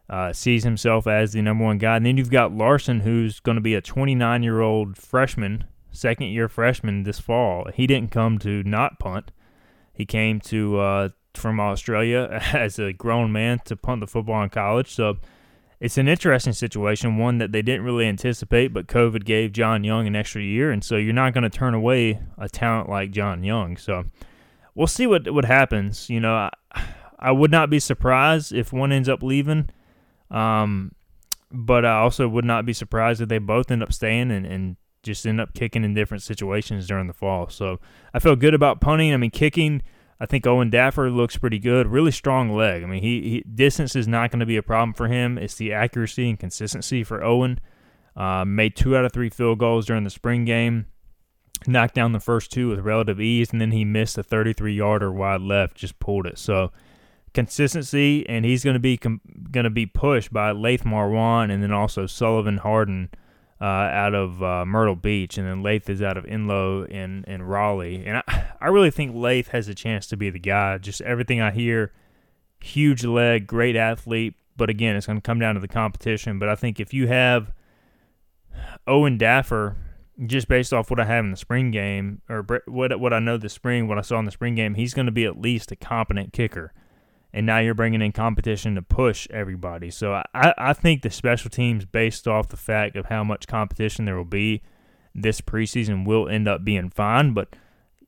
[0.09, 1.97] uh, sees himself as the number one guy.
[1.97, 6.29] And then you've got Larson, who's going to be a 29 year old freshman, second
[6.29, 7.69] year freshman this fall.
[7.75, 9.33] He didn't come to not punt.
[9.93, 14.51] He came to uh, from Australia as a grown man to punt the football in
[14.51, 14.95] college.
[14.95, 15.19] So
[15.81, 20.07] it's an interesting situation, one that they didn't really anticipate, but COVID gave John Young
[20.07, 23.45] an extra year, and so you're not going to turn away a talent like John
[23.45, 23.77] Young.
[23.77, 24.05] So
[24.75, 26.11] we'll see what what happens.
[26.11, 26.51] You know, I,
[27.19, 29.71] I would not be surprised if one ends up leaving,
[30.33, 30.93] um,
[31.53, 34.77] but I also would not be surprised if they both end up staying and, and
[35.05, 37.49] just end up kicking in different situations during the fall.
[37.49, 37.79] So
[38.13, 39.15] I feel good about punting.
[39.15, 39.83] I mean, kicking–
[40.21, 41.87] I think Owen Daffer looks pretty good.
[41.87, 42.83] Really strong leg.
[42.83, 45.39] I mean, he, he distance is not going to be a problem for him.
[45.39, 47.61] It's the accuracy and consistency for Owen.
[48.17, 50.87] Uh, made two out of three field goals during the spring game.
[51.67, 55.13] Knocked down the first two with relative ease, and then he missed a 33 yarder
[55.13, 56.39] wide left, just pulled it.
[56.39, 56.73] So
[57.35, 61.63] consistency, and he's going to be com- going to be pushed by Lath Marwan and
[61.63, 63.11] then also Sullivan Harden
[63.61, 67.43] uh, out of uh, Myrtle Beach, and then Lath is out of Enloe in, in
[67.43, 68.05] Raleigh.
[68.07, 70.79] And I, I really think Lath has a chance to be the guy.
[70.79, 71.93] Just everything I hear,
[72.61, 74.35] huge leg, great athlete.
[74.57, 76.39] But again, it's going to come down to the competition.
[76.39, 77.53] But I think if you have
[78.87, 79.77] Owen Daffer,
[80.27, 83.37] just based off what I have in the spring game, or what what I know
[83.37, 85.71] the spring, what I saw in the spring game, he's going to be at least
[85.71, 86.73] a competent kicker
[87.39, 89.93] and now you're bringing in competition to push everybody.
[89.93, 94.07] So I, I think the special teams, based off the fact of how much competition
[94.07, 94.61] there will be
[95.15, 97.35] this preseason, will end up being fine.
[97.35, 97.55] But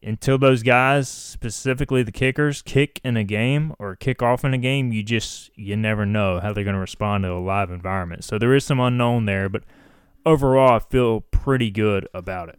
[0.02, 4.58] until those guys, specifically the kickers, kick in a game or kick off in a
[4.58, 8.24] game, you just you never know how they're going to respond to a live environment.
[8.24, 9.62] So there is some unknown there, but
[10.26, 12.58] overall, I feel pretty good about it.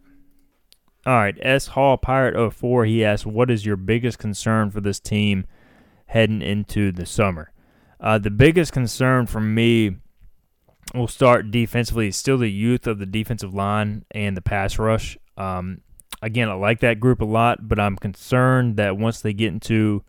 [1.04, 4.98] All right, S Hall Pirate 04, he asks, "What is your biggest concern for this
[4.98, 5.44] team?"
[6.12, 7.50] Heading into the summer.
[7.98, 9.96] Uh, the biggest concern for me
[10.94, 15.16] will start defensively is still the youth of the defensive line and the pass rush.
[15.38, 15.80] Um,
[16.20, 20.04] again, I like that group a lot, but I'm concerned that once they get into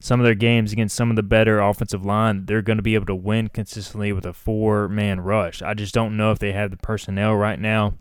[0.00, 2.96] some of their games against some of the better offensive line, they're going to be
[2.96, 5.62] able to win consistently with a four man rush.
[5.62, 7.94] I just don't know if they have the personnel right now.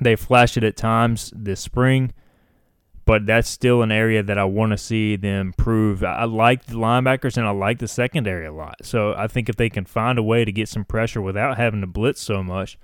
[0.00, 2.12] They flashed it at times this spring
[3.06, 6.02] but that's still an area that I want to see them prove.
[6.02, 8.84] I like the linebackers and I like the secondary a lot.
[8.84, 11.80] So I think if they can find a way to get some pressure without having
[11.82, 12.76] to blitz so much,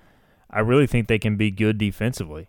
[0.48, 2.48] I really think they can be good defensively.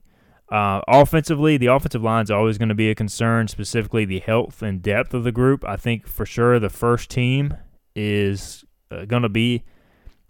[0.49, 4.61] Uh, offensively, the offensive line is always going to be a concern, specifically the health
[4.61, 5.65] and depth of the group.
[5.65, 7.57] I think for sure the first team
[7.95, 9.63] is uh, going to be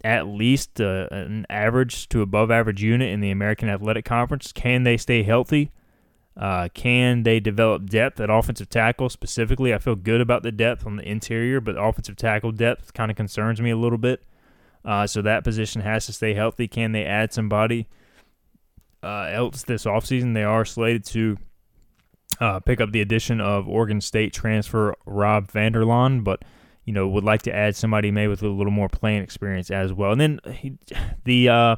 [0.02, 4.54] at least uh, an average to above average unit in the American Athletic Conference.
[4.54, 5.72] Can they stay healthy?
[6.36, 9.74] Uh, can they develop depth at offensive tackle specifically?
[9.74, 13.18] I feel good about the depth on the interior, but offensive tackle depth kind of
[13.18, 14.24] concerns me a little bit.
[14.84, 16.68] Uh, so that position has to stay healthy.
[16.68, 17.88] Can they add somebody
[19.02, 20.34] uh, else this offseason?
[20.34, 21.38] They are slated to
[22.40, 26.44] uh, pick up the addition of Oregon State transfer Rob Vanderlaan, but
[26.84, 29.94] you know would like to add somebody maybe with a little more playing experience as
[29.94, 30.12] well.
[30.12, 30.78] And then he,
[31.24, 31.76] the uh,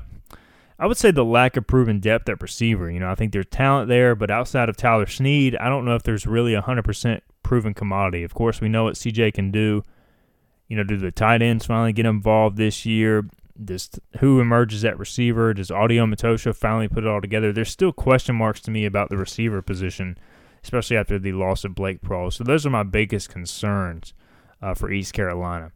[0.77, 2.91] I would say the lack of proven depth at receiver.
[2.91, 5.95] You know, I think there's talent there, but outside of Tyler Snead, I don't know
[5.95, 8.23] if there's really a hundred percent proven commodity.
[8.23, 9.83] Of course, we know what CJ can do.
[10.67, 13.25] You know, do the tight ends finally get involved this year?
[13.63, 15.53] Does who emerges at receiver?
[15.53, 17.53] Does Audie Omotosho finally put it all together?
[17.53, 20.17] There's still question marks to me about the receiver position
[20.65, 22.33] especially after the loss of Blake Proehl.
[22.33, 24.15] So those are my biggest concerns
[24.63, 25.71] uh, for East Carolina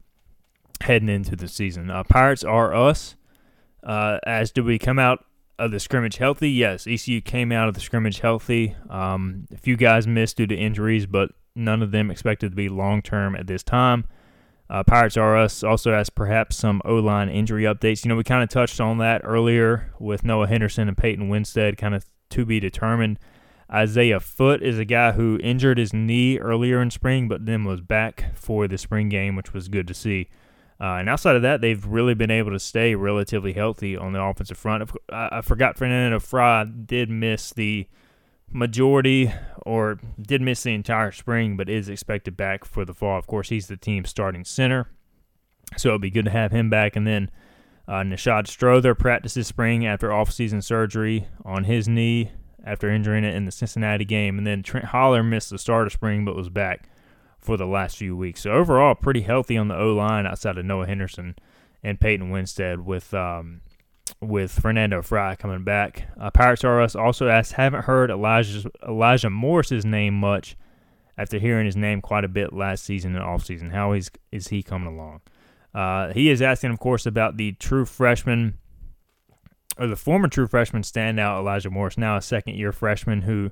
[0.82, 1.92] heading into the season.
[1.92, 3.16] Uh, Pirates are us.
[3.84, 5.26] Uh, as did we come out
[5.58, 6.50] of the scrimmage healthy?
[6.52, 8.76] Yes, ECU came out of the scrimmage healthy.
[8.90, 12.70] Um, a few guys missed due to injuries, but none of them expected to be
[12.70, 14.06] long term at this time.
[14.70, 18.06] Uh, Pirates R Us also has perhaps some O line injury updates.
[18.06, 21.78] You know, we kind of touched on that earlier with Noah Henderson and Peyton Winstead,
[21.78, 23.18] kind of to be determined.
[23.72, 27.82] Isaiah Foot is a guy who injured his knee earlier in spring, but then was
[27.82, 30.30] back for the spring game, which was good to see.
[30.82, 34.22] Uh, and outside of that, they've really been able to stay relatively healthy on the
[34.22, 34.90] offensive front.
[35.12, 37.88] I, I forgot Fernando Fry did miss the
[38.52, 39.32] majority
[39.66, 43.20] or did miss the entire spring, but is expected back for the fall.
[43.20, 44.90] Of course, he's the team's starting center,
[45.78, 46.96] so it'll be good to have him back.
[46.96, 47.30] And then
[47.88, 52.32] uh, Nishad Strother practiced this spring after offseason surgery on his knee
[52.66, 54.38] after injuring it in the Cincinnati game.
[54.38, 56.90] And then Trent Holler missed the start of spring but was back
[57.40, 58.42] for the last few weeks.
[58.42, 61.36] So overall, pretty healthy on the O line outside of Noah Henderson
[61.84, 63.62] and Peyton Winstead with um,
[64.22, 66.10] with Fernando Fry coming back.
[66.20, 70.58] Uh, Pirates R Us also asked, haven't heard Elijah Elijah Morris's name much
[71.18, 73.72] after hearing his name quite a bit last season and offseason.
[73.72, 75.22] How is is he coming along?
[75.74, 78.58] Uh, he is asking, of course, about the true freshman
[79.78, 83.52] or the former true freshman standout Elijah Morris, now a second year freshman who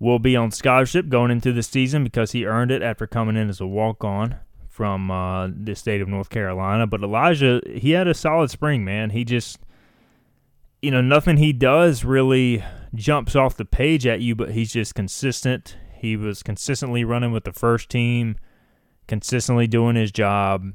[0.00, 3.50] will be on scholarship going into the season because he earned it after coming in
[3.50, 4.34] as a walk on
[4.66, 6.86] from uh, the state of North Carolina.
[6.86, 9.10] But Elijah, he had a solid spring, man.
[9.10, 9.58] He just,
[10.80, 14.94] you know, nothing he does really jumps off the page at you, but he's just
[14.94, 15.76] consistent.
[15.94, 18.36] He was consistently running with the first team,
[19.06, 20.72] consistently doing his job.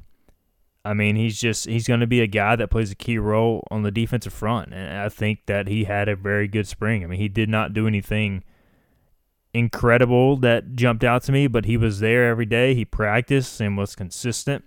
[0.86, 3.66] I mean, he's just he's going to be a guy that plays a key role
[3.72, 7.04] on the defensive front, and I think that he had a very good spring.
[7.04, 8.44] I mean, he did not do anything
[9.56, 12.76] incredible that jumped out to me, but he was there every day.
[12.76, 14.66] He practiced and was consistent,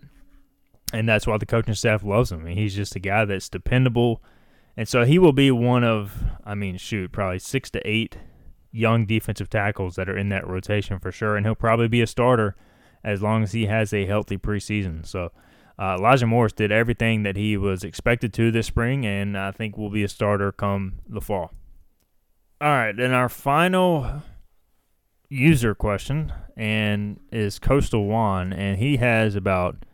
[0.92, 2.40] and that's why the coaching staff loves him.
[2.40, 4.22] I mean, he's just a guy that's dependable,
[4.76, 8.16] and so he will be one of, I mean, shoot, probably six to eight
[8.72, 12.06] young defensive tackles that are in that rotation for sure, and he'll probably be a
[12.06, 12.56] starter
[13.04, 15.06] as long as he has a healthy preseason.
[15.06, 15.30] So.
[15.80, 19.78] Uh, Elijah Morris did everything that he was expected to this spring, and I think
[19.78, 21.52] will be a starter come the fall.
[22.60, 24.24] All right, then our final
[25.28, 29.84] user question and is Coastal Juan, and he has about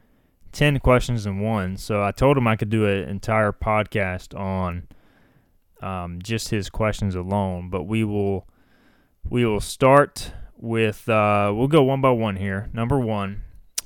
[0.53, 1.77] ten questions in one.
[1.77, 4.88] So I told him I could do an entire podcast on
[5.83, 8.49] um, just his questions alone, but we will
[9.29, 12.70] we will start with uh, we'll go one by one here.
[12.73, 13.42] Number one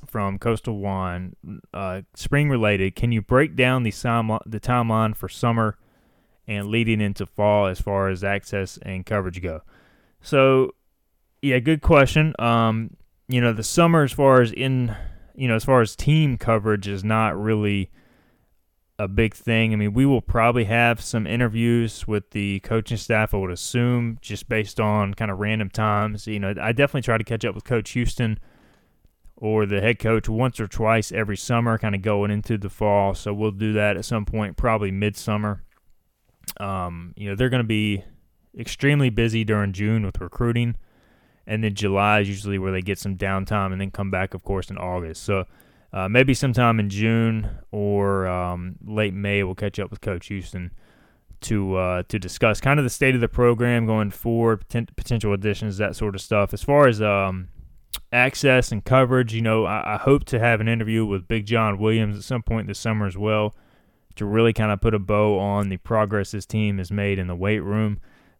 [0.07, 1.35] from Coastal Juan,
[1.73, 2.95] uh, spring related.
[2.95, 3.91] Can you break down the
[4.45, 5.77] the timeline for summer
[6.47, 9.61] and leading into fall as far as access and coverage go?
[10.21, 10.73] So,
[11.41, 12.33] yeah, good question.
[12.39, 12.95] Um,
[13.27, 14.95] you know, the summer as far as in,
[15.35, 17.91] you know, as far as team coverage is not really
[18.97, 19.71] a big thing.
[19.71, 24.17] I mean, we will probably have some interviews with the coaching staff, I would assume,
[24.21, 26.27] just based on kind of random times.
[26.27, 28.39] You know, I definitely try to catch up with Coach Houston
[29.37, 33.15] or the head coach once or twice every summer, kind of going into the fall.
[33.15, 35.63] So we'll do that at some point, probably midsummer.
[36.59, 38.03] Um, you know, they're going to be
[38.57, 40.75] extremely busy during June with recruiting,
[41.49, 44.43] and then July is usually where they get some downtime, and then come back, of
[44.43, 45.23] course, in August.
[45.23, 45.45] So
[45.91, 50.71] uh, maybe sometime in June or um, late May, we'll catch up with Coach Houston
[51.41, 55.77] to uh, to discuss kind of the state of the program going forward, potential additions,
[55.77, 56.53] that sort of stuff.
[56.53, 57.49] As far as um,
[58.11, 59.33] access and coverage.
[59.33, 62.43] You know, I, I, hope to have an interview with Big John Williams at some
[62.43, 63.55] point this summer as well
[64.15, 67.27] to really kind of put a bow on the progress this team has made in
[67.27, 67.99] the weight room.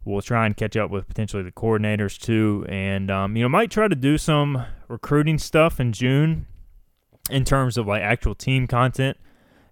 [0.09, 3.71] We'll try and catch up with potentially the coordinators too, and um, you know, might
[3.71, 6.47] try to do some recruiting stuff in June
[7.29, 9.17] in terms of like actual team content.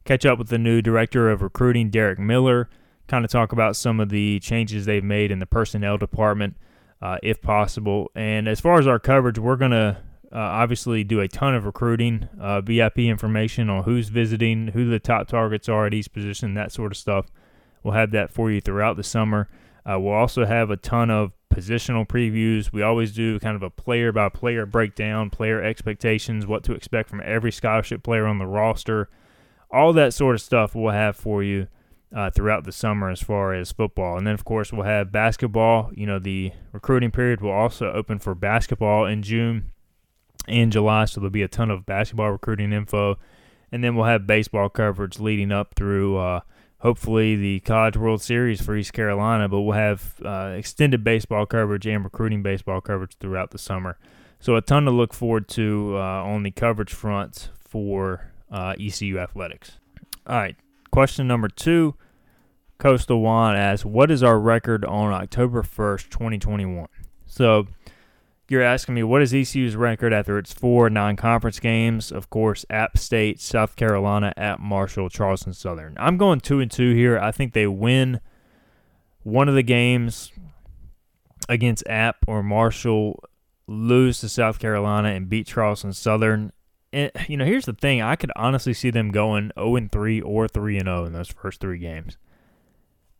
[0.05, 2.69] Catch up with the new director of recruiting, Derek Miller.
[3.07, 6.55] Kind of talk about some of the changes they've made in the personnel department
[7.01, 8.11] uh, if possible.
[8.15, 12.27] And as far as our coverage, we're gonna uh, obviously do a ton of recruiting,
[12.39, 16.71] uh, VIP information on who's visiting, who the top targets are at each position, that
[16.71, 17.27] sort of stuff.
[17.83, 19.47] We'll have that for you throughout the summer.
[19.89, 22.71] Uh, we'll also have a ton of positional previews.
[22.73, 27.09] We always do kind of a player by player breakdown, player expectations, what to expect
[27.09, 29.09] from every scholarship player on the roster.
[29.71, 31.67] All that sort of stuff we'll have for you
[32.13, 34.17] uh, throughout the summer as far as football.
[34.17, 35.91] And then, of course, we'll have basketball.
[35.93, 39.71] You know, the recruiting period will also open for basketball in June
[40.47, 43.17] and July, so there'll be a ton of basketball recruiting info.
[43.71, 46.17] And then we'll have baseball coverage leading up through.
[46.17, 46.39] Uh,
[46.79, 51.85] hopefully the College World Series for East Carolina, but we'll have uh, extended baseball coverage
[51.87, 53.97] and recruiting baseball coverage throughout the summer.
[54.39, 59.17] So a ton to look forward to uh, on the coverage front for uh, ECU
[59.17, 59.79] athletics.
[60.27, 60.55] All right,
[60.91, 61.95] question number two.
[62.77, 66.87] Coastal Juan asks, "What is our record on October first, 2021?"
[67.25, 67.67] So
[68.49, 72.11] you're asking me what is ECU's record after its four non-conference games?
[72.11, 75.95] Of course, App State, South Carolina, at Marshall, Charleston Southern.
[75.99, 77.19] I'm going two and two here.
[77.19, 78.21] I think they win
[79.23, 80.31] one of the games
[81.49, 83.21] against App or Marshall,
[83.67, 86.53] lose to South Carolina, and beat Charleston Southern.
[86.93, 90.21] And, you know, here's the thing: I could honestly see them going 0 and 3
[90.21, 92.17] or 3 and 0 in those first three games.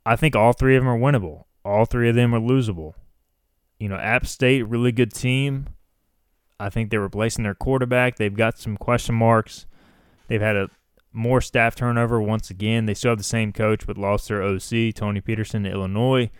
[0.06, 1.44] I think all three of them are winnable.
[1.64, 2.94] All three of them are losable
[3.78, 5.68] you know, App State, really good team.
[6.60, 8.16] I think they're replacing their quarterback.
[8.16, 9.66] They've got some question marks.
[10.26, 10.70] They've had a
[11.12, 12.86] more staff turnover once again.
[12.86, 16.30] They still have the same coach, but lost their OC, Tony Petersen, to Illinois.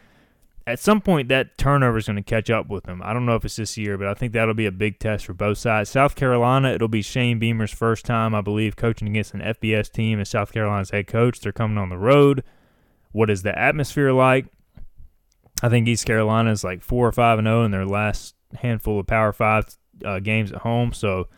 [0.66, 3.00] At some point, that turnover is going to catch up with them.
[3.02, 5.24] I don't know if it's this year, but I think that'll be a big test
[5.24, 5.88] for both sides.
[5.88, 10.20] South Carolina, it'll be Shane Beamer's first time, I believe, coaching against an FBS team
[10.20, 11.40] as South Carolina's head coach.
[11.40, 12.44] They're coming on the road.
[13.12, 14.46] What is the atmosphere like?
[15.62, 18.34] I think East Carolina is like four or five and zero oh in their last
[18.54, 20.92] handful of Power Five uh, games at home.
[20.92, 21.28] So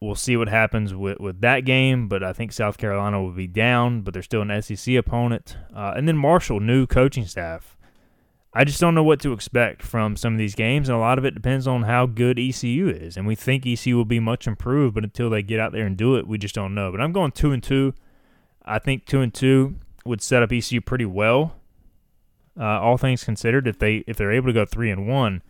[0.00, 2.08] we'll see what happens with, with that game.
[2.08, 5.56] But I think South Carolina will be down, but they're still an SEC opponent.
[5.74, 7.76] Uh, and then Marshall, new coaching staff.
[8.54, 11.18] I just don't know what to expect from some of these games, and a lot
[11.18, 13.18] of it depends on how good ECU is.
[13.18, 15.94] And we think ECU will be much improved, but until they get out there and
[15.94, 16.90] do it, we just don't know.
[16.90, 17.92] But I'm going two and two.
[18.64, 19.74] I think two and two
[20.06, 21.56] would set up ECU pretty well
[22.58, 25.42] uh, all things considered, if they if they're able to go three and one,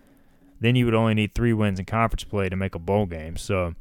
[0.61, 3.37] then you would only need three wins in conference play to make a bowl game.
[3.37, 3.75] So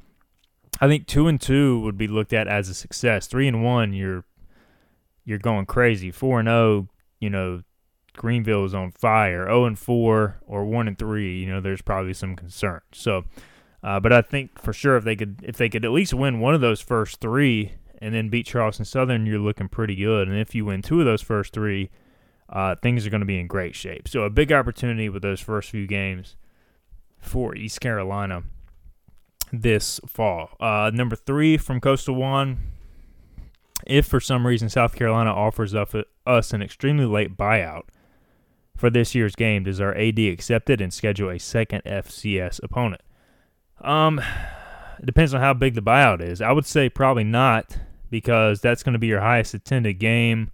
[0.79, 3.27] I think two and two would be looked at as a success.
[3.27, 4.25] Three and one, you're
[5.23, 6.11] you're going crazy.
[6.11, 6.87] Four and zero, oh,
[7.19, 7.61] you know,
[8.13, 9.45] Greenville is on fire.
[9.45, 12.81] Zero oh and four or one and three, you know, there's probably some concern.
[12.91, 13.25] So,
[13.83, 16.39] uh, but I think for sure if they could if they could at least win
[16.39, 20.27] one of those first three and then beat Charleston Southern, you're looking pretty good.
[20.27, 21.89] And if you win two of those first three
[22.49, 24.07] uh, things are going to be in great shape.
[24.07, 26.35] So a big opportunity with those first few games
[27.19, 28.43] for East Carolina
[29.51, 30.51] this fall.
[30.59, 32.57] Uh, number three from Coastal Juan.
[33.85, 37.83] If for some reason South Carolina offers us an extremely late buyout
[38.75, 43.01] for this year's game, does our AD accept it and schedule a second FCS opponent?
[43.81, 44.19] Um,
[44.99, 46.41] it depends on how big the buyout is.
[46.41, 47.77] I would say probably not
[48.09, 50.49] because that's going to be your highest attended game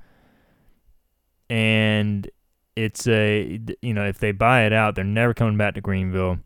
[1.52, 2.32] and
[2.78, 6.40] it's a you know if they buy it out, they're never coming back to Greenville.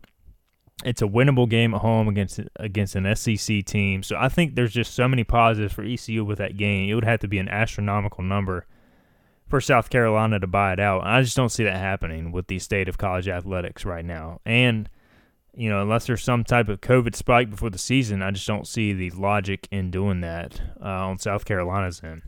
[0.84, 4.74] It's a winnable game at home against against an SEC team, so I think there's
[4.74, 6.90] just so many positives for ECU with that game.
[6.90, 8.66] It would have to be an astronomical number
[9.46, 11.06] for South Carolina to buy it out.
[11.06, 14.90] I just don't see that happening with the state of college athletics right now, and
[15.54, 18.66] you know, unless there's some type of COVID spike before the season, I just don't
[18.66, 22.22] see the logic in doing that uh, on South Carolina's end.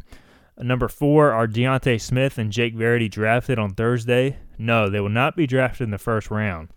[0.61, 4.39] Number four are Deontay Smith and Jake Verity drafted on Thursday.
[4.59, 6.71] No, they will not be drafted in the first round.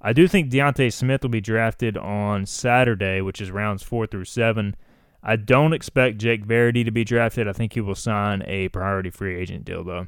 [0.00, 4.24] I do think Deontay Smith will be drafted on Saturday, which is rounds four through
[4.24, 4.74] seven.
[5.22, 7.48] I don't expect Jake Verity to be drafted.
[7.48, 10.06] I think he will sign a priority free agent deal, though.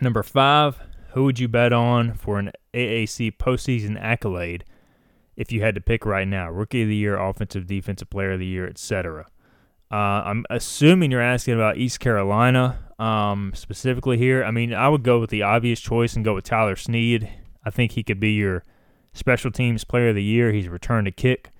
[0.00, 0.78] Number five,
[1.12, 4.64] who would you bet on for an AAC postseason accolade
[5.36, 6.50] if you had to pick right now?
[6.50, 9.26] Rookie of the year, offensive, defensive player of the year, etc.
[9.90, 14.42] Uh, I'm assuming you're asking about East Carolina um, specifically here.
[14.44, 17.30] I mean, I would go with the obvious choice and go with Tyler Snead.
[17.64, 18.64] I think he could be your
[19.12, 20.52] special teams player of the year.
[20.52, 21.50] He's returned a kick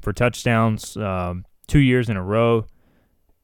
[0.00, 2.66] for touchdowns um, two years in a row.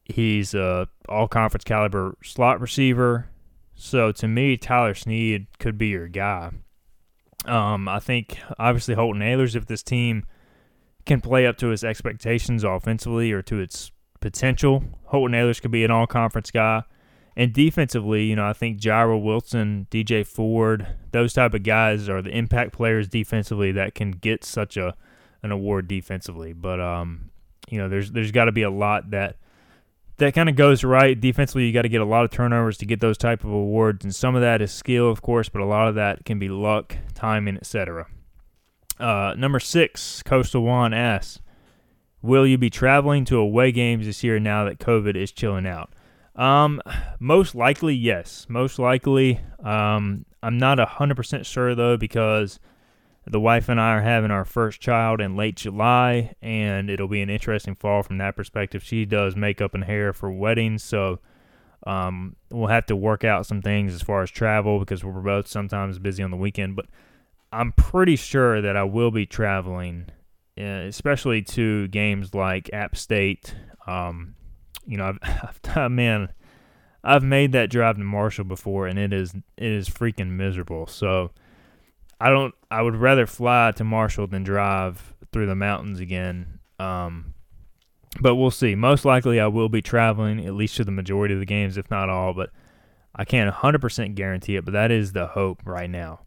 [0.04, 3.28] He's a all conference caliber slot receiver.
[3.74, 6.50] So to me, Tyler Snead could be your guy.
[7.46, 10.26] Um, I think obviously Holton Ahlers, if this team
[11.06, 13.90] can play up to his expectations offensively or to its
[14.20, 14.82] potential.
[15.06, 16.82] Holton Ahlers could be an all conference guy.
[17.36, 22.20] And defensively, you know, I think Jairo Wilson, DJ Ford, those type of guys are
[22.20, 24.94] the impact players defensively that can get such a,
[25.42, 26.52] an award defensively.
[26.52, 27.30] But um,
[27.70, 29.36] you know, there's there's got to be a lot that
[30.18, 31.66] that kind of goes right defensively.
[31.66, 34.14] You got to get a lot of turnovers to get those type of awards, and
[34.14, 36.96] some of that is skill, of course, but a lot of that can be luck,
[37.14, 38.06] timing, etc.
[38.98, 41.40] Uh, number six, Coastal Juan asks,
[42.22, 45.92] "Will you be traveling to away games this year now that COVID is chilling out?"
[46.36, 46.80] Um,
[47.18, 48.46] most likely, yes.
[48.48, 52.60] Most likely, um, I'm not a hundred percent sure though because
[53.26, 57.20] the wife and I are having our first child in late July, and it'll be
[57.20, 58.82] an interesting fall from that perspective.
[58.82, 61.20] She does makeup and hair for weddings, so
[61.86, 65.46] um, we'll have to work out some things as far as travel because we're both
[65.46, 66.76] sometimes busy on the weekend.
[66.76, 66.86] But
[67.52, 70.06] I'm pretty sure that I will be traveling,
[70.60, 73.54] uh, especially to games like App State.
[73.86, 74.34] Um,
[74.86, 76.32] you know, I've, I've man,
[77.02, 80.86] I've made that drive to Marshall before, and it is it is freaking miserable.
[80.86, 81.30] So
[82.20, 82.54] I don't.
[82.70, 86.60] I would rather fly to Marshall than drive through the mountains again.
[86.78, 87.34] Um,
[88.20, 88.74] but we'll see.
[88.74, 91.90] Most likely, I will be traveling at least to the majority of the games, if
[91.90, 92.34] not all.
[92.34, 92.50] But
[93.14, 94.64] I can't 100% guarantee it.
[94.64, 96.20] But that is the hope right now.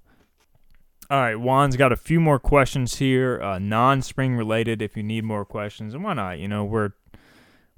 [1.13, 4.81] All right, Juan's got a few more questions here, uh, non-spring related.
[4.81, 6.39] If you need more questions, and why not?
[6.39, 6.93] You know, we're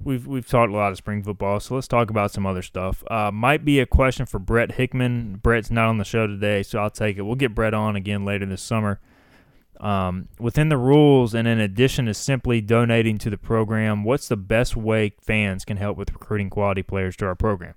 [0.01, 3.03] we've we've talked a lot of spring football, so let's talk about some other stuff.
[3.11, 5.41] Uh, might be a question for Brett Hickman.
[5.43, 7.23] Brett's not on the show today, so I'll take it.
[7.23, 9.01] We'll get Brett on again later this summer.
[9.81, 14.38] Um, within the rules, and in addition to simply donating to the program, what's the
[14.38, 17.73] best way fans can help with recruiting quality players to our program?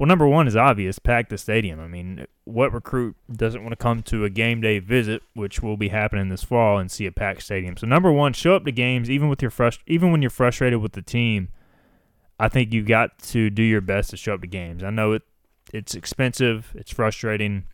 [0.00, 1.78] Well, number one is obvious: pack the stadium.
[1.78, 5.76] I mean, what recruit doesn't want to come to a game day visit, which will
[5.76, 7.76] be happening this fall, and see a packed stadium?
[7.76, 10.80] So, number one, show up to games, even with your frust- even when you're frustrated
[10.80, 11.50] with the team
[12.40, 14.82] I think you got to do your best to show up to games.
[14.82, 15.22] I know it
[15.74, 17.64] it's expensive, it's frustrating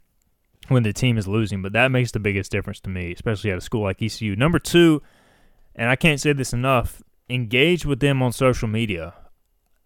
[0.68, 3.58] when the team is losing, but that makes the biggest difference to me, especially at
[3.58, 4.34] a school like ECU.
[4.34, 5.02] Number two,
[5.76, 7.00] and I can't say this enough,
[7.30, 9.14] engage with them on social media.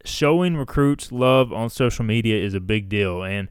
[0.04, 3.48] Showing recruits love on social media is a big deal, and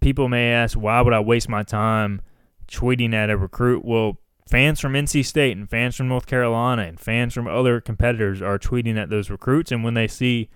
[0.00, 2.20] people may ask, why would I waste my time
[2.68, 3.84] tweeting at a recruit?
[3.84, 4.18] Well,
[4.48, 8.58] fans from NC State and fans from North Carolina and fans from other competitors are
[8.58, 9.72] tweeting at those recruits.
[9.72, 10.48] And when they see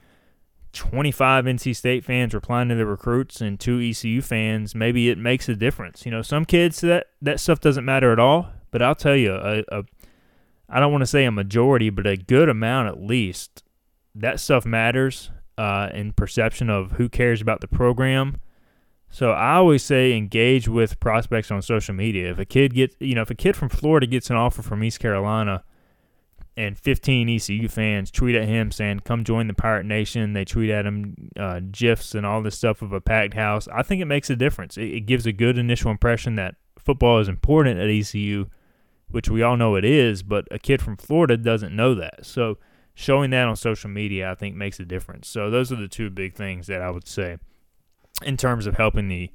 [0.72, 5.48] 25 NC State fans replying to the recruits and two ECU fans, maybe it makes
[5.48, 6.06] a difference.
[6.06, 8.48] You know, some kids that that stuff doesn't matter at all.
[8.70, 9.84] But I'll tell you, a, a
[10.68, 13.62] I don't want to say a majority, but a good amount at least,
[14.14, 18.40] that stuff matters uh, in perception of who cares about the program
[19.12, 22.30] so I always say engage with prospects on social media.
[22.30, 24.82] If a kid gets, you know, if a kid from Florida gets an offer from
[24.82, 25.64] East Carolina,
[26.56, 30.70] and 15 ECU fans tweet at him saying, "Come join the Pirate Nation." They tweet
[30.70, 33.68] at him uh, gifs and all this stuff of a packed house.
[33.68, 34.78] I think it makes a difference.
[34.78, 38.46] It, it gives a good initial impression that football is important at ECU,
[39.10, 40.22] which we all know it is.
[40.22, 42.24] But a kid from Florida doesn't know that.
[42.24, 42.56] So
[42.94, 45.28] showing that on social media, I think, makes a difference.
[45.28, 47.38] So those are the two big things that I would say
[48.24, 49.30] in terms of helping the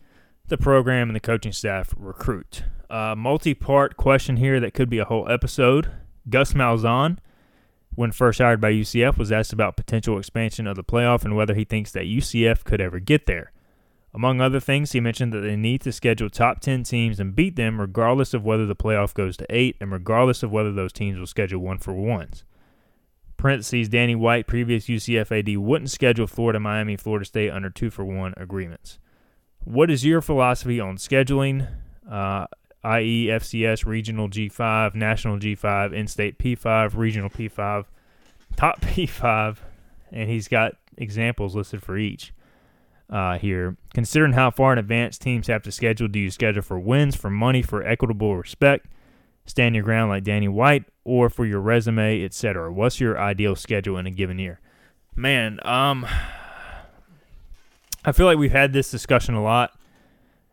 [0.47, 2.63] the program and the coaching staff recruit.
[2.89, 5.91] Uh, multi-part question here that could be a whole episode.
[6.29, 7.17] Gus Malzahn,
[7.93, 11.53] when first hired by UCF, was asked about potential expansion of the playoff and whether
[11.53, 13.51] he thinks that UCF could ever get there.
[14.13, 17.57] Among other things, he mentioned that they need to schedule top 10 teams and beat
[17.57, 21.19] them regardless of whether the playoff goes to 8 and regardless of whether those teams
[21.19, 22.45] will schedule one for ones
[23.37, 28.03] parentheses, Danny White, previous UCF AD, wouldn't schedule Florida, Miami, Florida State under two for
[28.03, 28.99] one agreements.
[29.63, 31.67] What is your philosophy on scheduling,
[32.09, 32.47] uh,
[32.83, 37.85] i.e., FCS, regional G5, national G5, in state P5, regional P5,
[38.55, 39.57] top P5?
[40.11, 42.33] And he's got examples listed for each
[43.09, 43.77] uh, here.
[43.93, 47.29] Considering how far in advance teams have to schedule, do you schedule for wins, for
[47.29, 48.87] money, for equitable respect?
[49.47, 52.71] stand your ground like Danny White, or for your resume, etc.
[52.71, 54.59] What's your ideal schedule in a given year?
[55.15, 56.05] Man, um,
[58.03, 59.71] I feel like we've had this discussion a lot,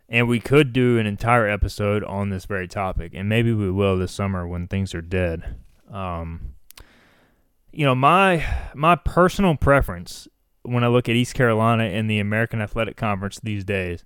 [0.09, 3.99] and we could do an entire episode on this very topic, and maybe we will
[3.99, 5.57] this summer when things are dead.
[5.91, 6.55] Um,
[7.73, 10.29] you know, my my personal preference
[10.63, 14.05] when I look at East Carolina and the American Athletic Conference these days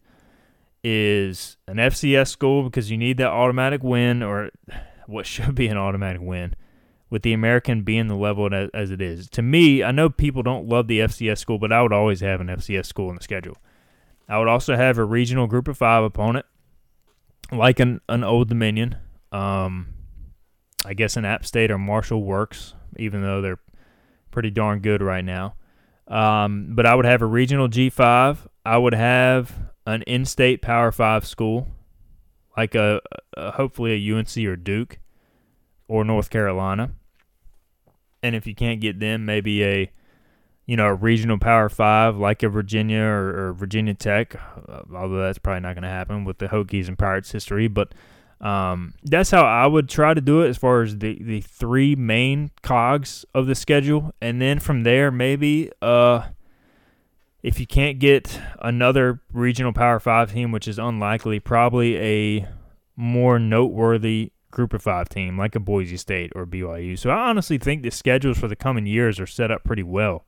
[0.83, 4.51] is an FCS school because you need that automatic win or
[5.09, 6.55] what should be an automatic win
[7.11, 9.29] with the American being the level as it is.
[9.31, 12.41] To me, I know people don't love the FCS school, but I would always have
[12.41, 13.57] an FCS school in the schedule.
[14.29, 16.45] I would also have a regional group of five opponent,
[17.51, 18.97] like an, an Old Dominion.
[19.33, 19.95] Um,
[20.85, 23.59] I guess an App State or Marshall works, even though they're
[24.31, 25.55] pretty darn good right now.
[26.07, 28.39] Um, but I would have a regional G5.
[28.67, 29.55] I would have
[29.87, 31.69] an in-state Power Five school,
[32.59, 33.01] like a,
[33.37, 34.99] a hopefully a UNC or Duke.
[35.89, 36.91] or North Carolina.
[38.23, 39.93] And if you can't get them, maybe a
[40.67, 45.23] you know a regional Power Five like a Virginia or, or Virginia Tech, uh, although
[45.23, 47.69] that's probably not going to happen with the Hokies and Pirates history.
[47.69, 47.95] But
[48.41, 51.97] um, that's how I would try to do it as far as the, the three
[51.97, 54.13] main cogs of the schedule.
[54.21, 56.29] And then from there, maybe uh,
[57.43, 62.49] if you can't get another regional Power Five team, which is unlikely, probably a
[62.97, 66.99] more noteworthy group of five team like a Boise State or BYU.
[66.99, 70.25] So I honestly think the schedules for the coming years are set up pretty well,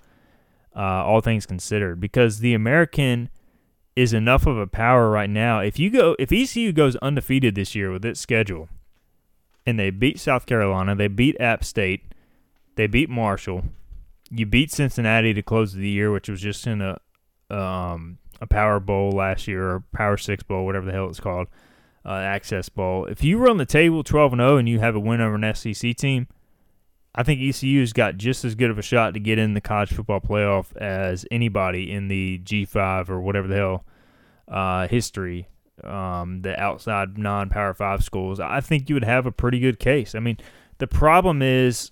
[0.77, 3.31] uh, all things considered, because the American
[3.97, 5.61] is enough of a power right now.
[5.61, 8.69] If you go, if ECU goes undefeated this year with its schedule,
[9.67, 12.15] and they beat South Carolina, they beat App State,
[12.77, 13.65] they beat Marshall,
[14.31, 17.01] you beat Cincinnati to close the year, which was just in a
[17.55, 21.49] um, a Power Bowl last year or Power Six Bowl, whatever the hell it's called,
[22.05, 23.07] uh, Access Bowl.
[23.07, 25.35] If you run the table twelve and zero oh and you have a win over
[25.35, 26.29] an SEC team,
[27.15, 29.93] I think ECU's got just as good of a shot to get in the college
[29.93, 33.85] football playoff as anybody in the G5 or whatever the hell
[34.47, 35.49] uh, history,
[35.83, 38.39] um, the outside non Power 5 schools.
[38.39, 40.15] I think you would have a pretty good case.
[40.15, 40.39] I mean,
[40.79, 41.91] the problem is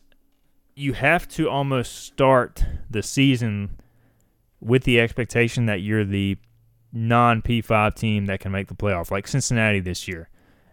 [0.79, 3.77] you have to almost start the season
[4.61, 6.39] with the expectation that you're the
[6.93, 10.29] non P5 team that can make the playoff, like Cincinnati this year.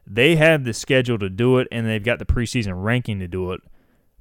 [0.08, 3.52] They have the schedule to do it, and they've got the preseason ranking to do
[3.52, 3.62] it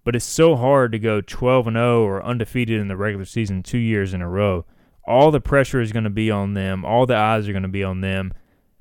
[0.04, 3.62] but it's so hard to go 12 and 0 or undefeated in the regular season
[3.62, 4.66] two years in a row.
[5.06, 6.84] All the pressure is going to be on them.
[6.84, 8.32] All the eyes are going to be on them.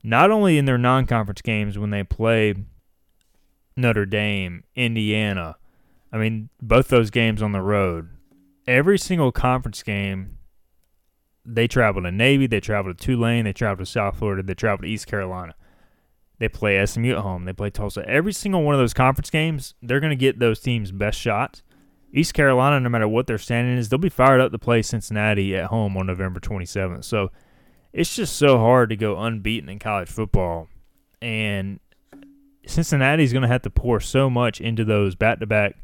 [0.04, 2.56] Not only in their non-conference games when they play
[3.78, 5.56] Notre Dame, Indiana.
[6.14, 8.08] I mean, both those games on the road.
[8.68, 10.38] Every single conference game,
[11.44, 14.84] they travel to Navy, they travel to Tulane, they travel to South Florida, they travel
[14.84, 15.56] to East Carolina.
[16.38, 17.46] They play SMU at home.
[17.46, 18.08] They play Tulsa.
[18.08, 21.64] Every single one of those conference games, they're going to get those teams' best shots.
[22.12, 25.56] East Carolina, no matter what their standing is, they'll be fired up to play Cincinnati
[25.56, 27.06] at home on November 27th.
[27.06, 27.32] So
[27.92, 30.68] it's just so hard to go unbeaten in college football.
[31.22, 31.80] And
[32.68, 35.78] Cincinnati's going to have to pour so much into those back to back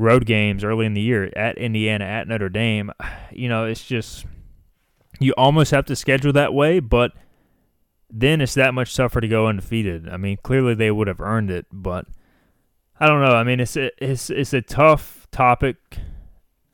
[0.00, 2.92] road games early in the year at Indiana, at Notre Dame.
[3.32, 4.26] You know, it's just,
[5.20, 7.12] you almost have to schedule that way, but–
[8.12, 10.08] then it's that much tougher to go undefeated.
[10.08, 12.06] I mean, clearly they would have earned it, but
[12.98, 13.34] I don't know.
[13.34, 15.76] I mean, it's a, it's it's a tough topic.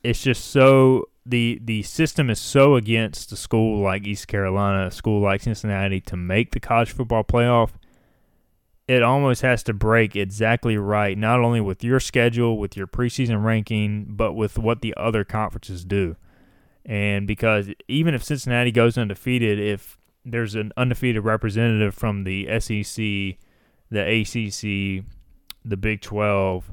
[0.03, 4.91] It's just so the the system is so against a school like East Carolina, a
[4.91, 7.71] school like Cincinnati to make the college football playoff.
[8.89, 13.43] It almost has to break exactly right, not only with your schedule, with your preseason
[13.45, 16.17] ranking, but with what the other conferences do.
[16.85, 23.39] And because even if Cincinnati goes undefeated, if there's an undefeated representative from the SEC,
[23.91, 25.05] the ACC,
[25.65, 26.71] the Big 12,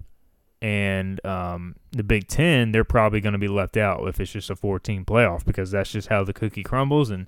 [0.62, 4.52] and um, the Big 10, they're probably going to be left out if it's just
[4.52, 7.10] a 14 playoff because that's just how the cookie crumbles.
[7.10, 7.28] And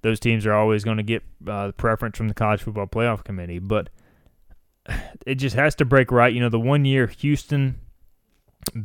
[0.00, 3.24] those teams are always going to get uh, the preference from the College Football Playoff
[3.24, 3.58] Committee.
[3.58, 3.88] But
[5.26, 6.32] it just has to break right.
[6.32, 7.80] You know, the one year Houston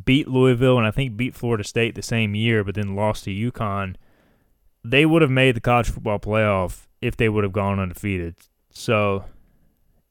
[0.05, 3.31] beat Louisville and I think beat Florida State the same year, but then lost to
[3.31, 3.95] UConn
[4.89, 8.35] they would have made the college football playoff if they would have gone undefeated.
[8.69, 9.25] So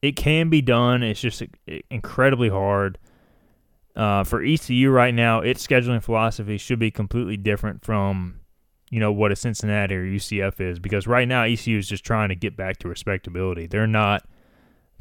[0.02, 1.02] it can be done.
[1.02, 1.42] It's just
[1.90, 2.98] incredibly hard.
[3.94, 8.40] Uh, for ECU right now, its scheduling philosophy should be completely different from,
[8.90, 12.28] you know, what a Cincinnati or UCF is because right now ECU is just trying
[12.28, 13.66] to get back to respectability.
[13.66, 14.24] They're not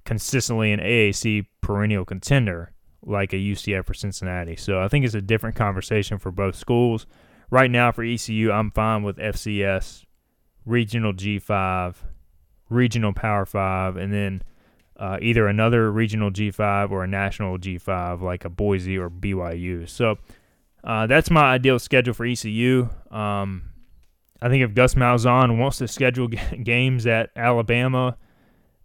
[0.06, 2.72] consistently an AAC perennial contender
[3.04, 4.56] like a UCF or Cincinnati.
[4.56, 7.06] So I think it's a different conversation for both schools
[7.50, 10.04] right now for ECU, I'm fine with FCS,
[10.66, 11.96] regional G5,
[12.70, 14.42] regional Power 5, and then
[14.98, 19.88] uh, either another regional G5 or a national G5 like a Boise or BYU.
[19.88, 20.18] So
[20.84, 22.90] uh, that's my ideal schedule for ECU.
[23.12, 23.72] Um,
[24.42, 28.18] I think if Gus Malzahn wants to schedule g- games at Alabama,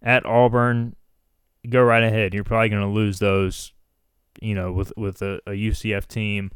[0.01, 0.95] at Auburn,
[1.69, 2.33] go right ahead.
[2.33, 3.73] You're probably going to lose those,
[4.41, 6.51] you know, with with a, a UCF team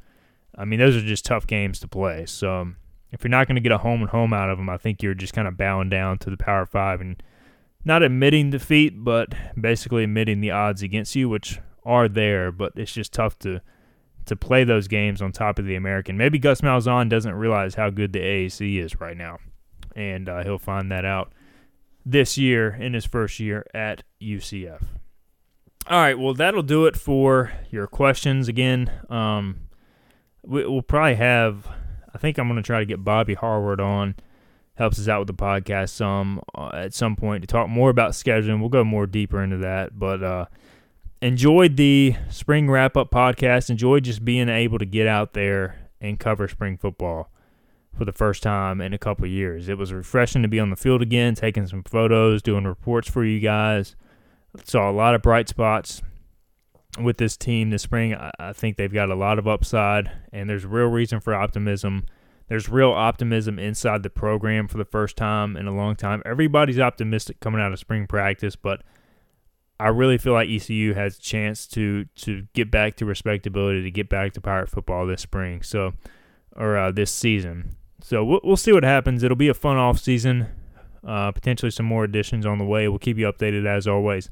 [0.58, 2.26] I mean, those are just tough games to play.
[2.26, 2.78] So um,
[3.12, 5.04] if you're not going to get a home and home out of them, I think
[5.04, 7.22] you're just kind of bowing down to the Power Five and
[7.84, 12.52] not admitting defeat, but basically admitting the odds against you, which are there.
[12.52, 13.62] But it's just tough to
[14.26, 16.18] to play those games on top of the American.
[16.18, 19.38] Maybe Gus Malzahn doesn't realize how good the AAC is right now,
[19.96, 21.34] and uh, he'll find that out
[22.06, 24.82] this year in his first year at UCF.
[25.88, 28.48] All right, well that'll do it for your questions.
[28.48, 29.68] Again, um,
[30.44, 31.68] we, will probably have.
[32.14, 34.16] I think I'm going to try to get Bobby Harward on.
[34.76, 38.12] Helps us out with the podcast some uh, at some point to talk more about
[38.12, 38.60] scheduling.
[38.60, 40.46] We'll go more deeper into that, but uh,
[41.22, 43.70] enjoyed the spring wrap up podcast.
[43.70, 47.30] Enjoyed just being able to get out there and cover spring football
[47.96, 49.70] for the first time in a couple years.
[49.70, 53.24] It was refreshing to be on the field again, taking some photos, doing reports for
[53.24, 53.96] you guys.
[54.64, 56.02] Saw a lot of bright spots
[57.02, 58.16] with this team this spring.
[58.40, 62.06] I think they've got a lot of upside, and there's real reason for optimism.
[62.48, 66.22] There's real optimism inside the program for the first time in a long time.
[66.26, 68.84] Everybody's optimistic coming out of spring practice, but
[69.80, 73.92] I really feel like ECU has a chance to to get back to respectability, to
[73.92, 75.64] get back to pirate football this spring.
[75.64, 75.94] So,
[76.56, 77.76] or uh, this season.
[78.02, 79.24] So we'll, we'll see what happens.
[79.24, 80.48] It'll be a fun off season.
[81.06, 82.88] Uh, potentially some more additions on the way.
[82.88, 84.30] We'll keep you updated as always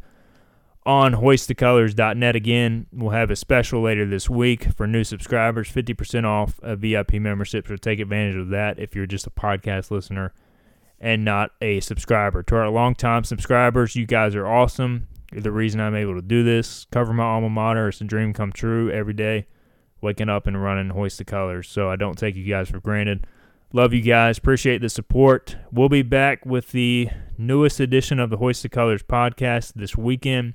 [0.85, 2.87] on hoistthecolors.net again.
[2.91, 7.67] We'll have a special later this week for new subscribers, 50% off a VIP membership.
[7.67, 10.33] So take advantage of that if you're just a podcast listener
[10.99, 12.43] and not a subscriber.
[12.43, 15.07] To our longtime subscribers, you guys are awesome.
[15.31, 16.85] You're the reason I'm able to do this.
[16.91, 17.89] Cover my alma mater.
[17.89, 19.47] It's a dream come true every day.
[20.01, 21.69] Waking up and running Hoist the Colors.
[21.69, 23.25] So I don't take you guys for granted.
[23.71, 24.37] Love you guys.
[24.37, 25.55] Appreciate the support.
[25.71, 30.53] We'll be back with the newest edition of the Hoist the Colors podcast this weekend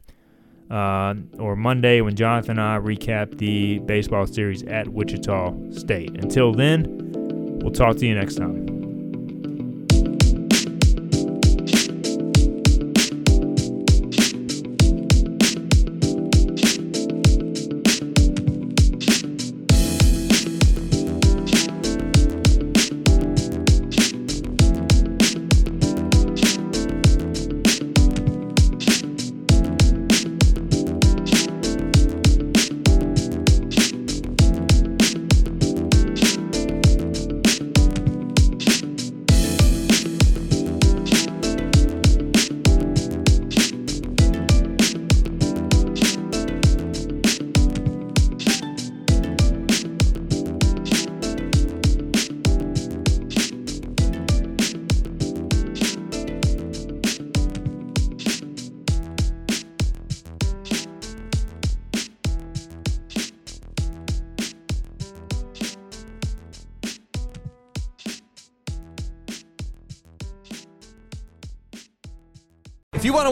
[0.71, 6.11] uh, or Monday when Jonathan and I recap the baseball series at Wichita State.
[6.23, 6.85] Until then,
[7.63, 8.78] we'll talk to you next time.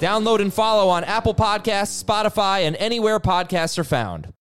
[0.00, 4.32] Download and follow on Apple Podcasts, Spotify, and anywhere podcasts are found.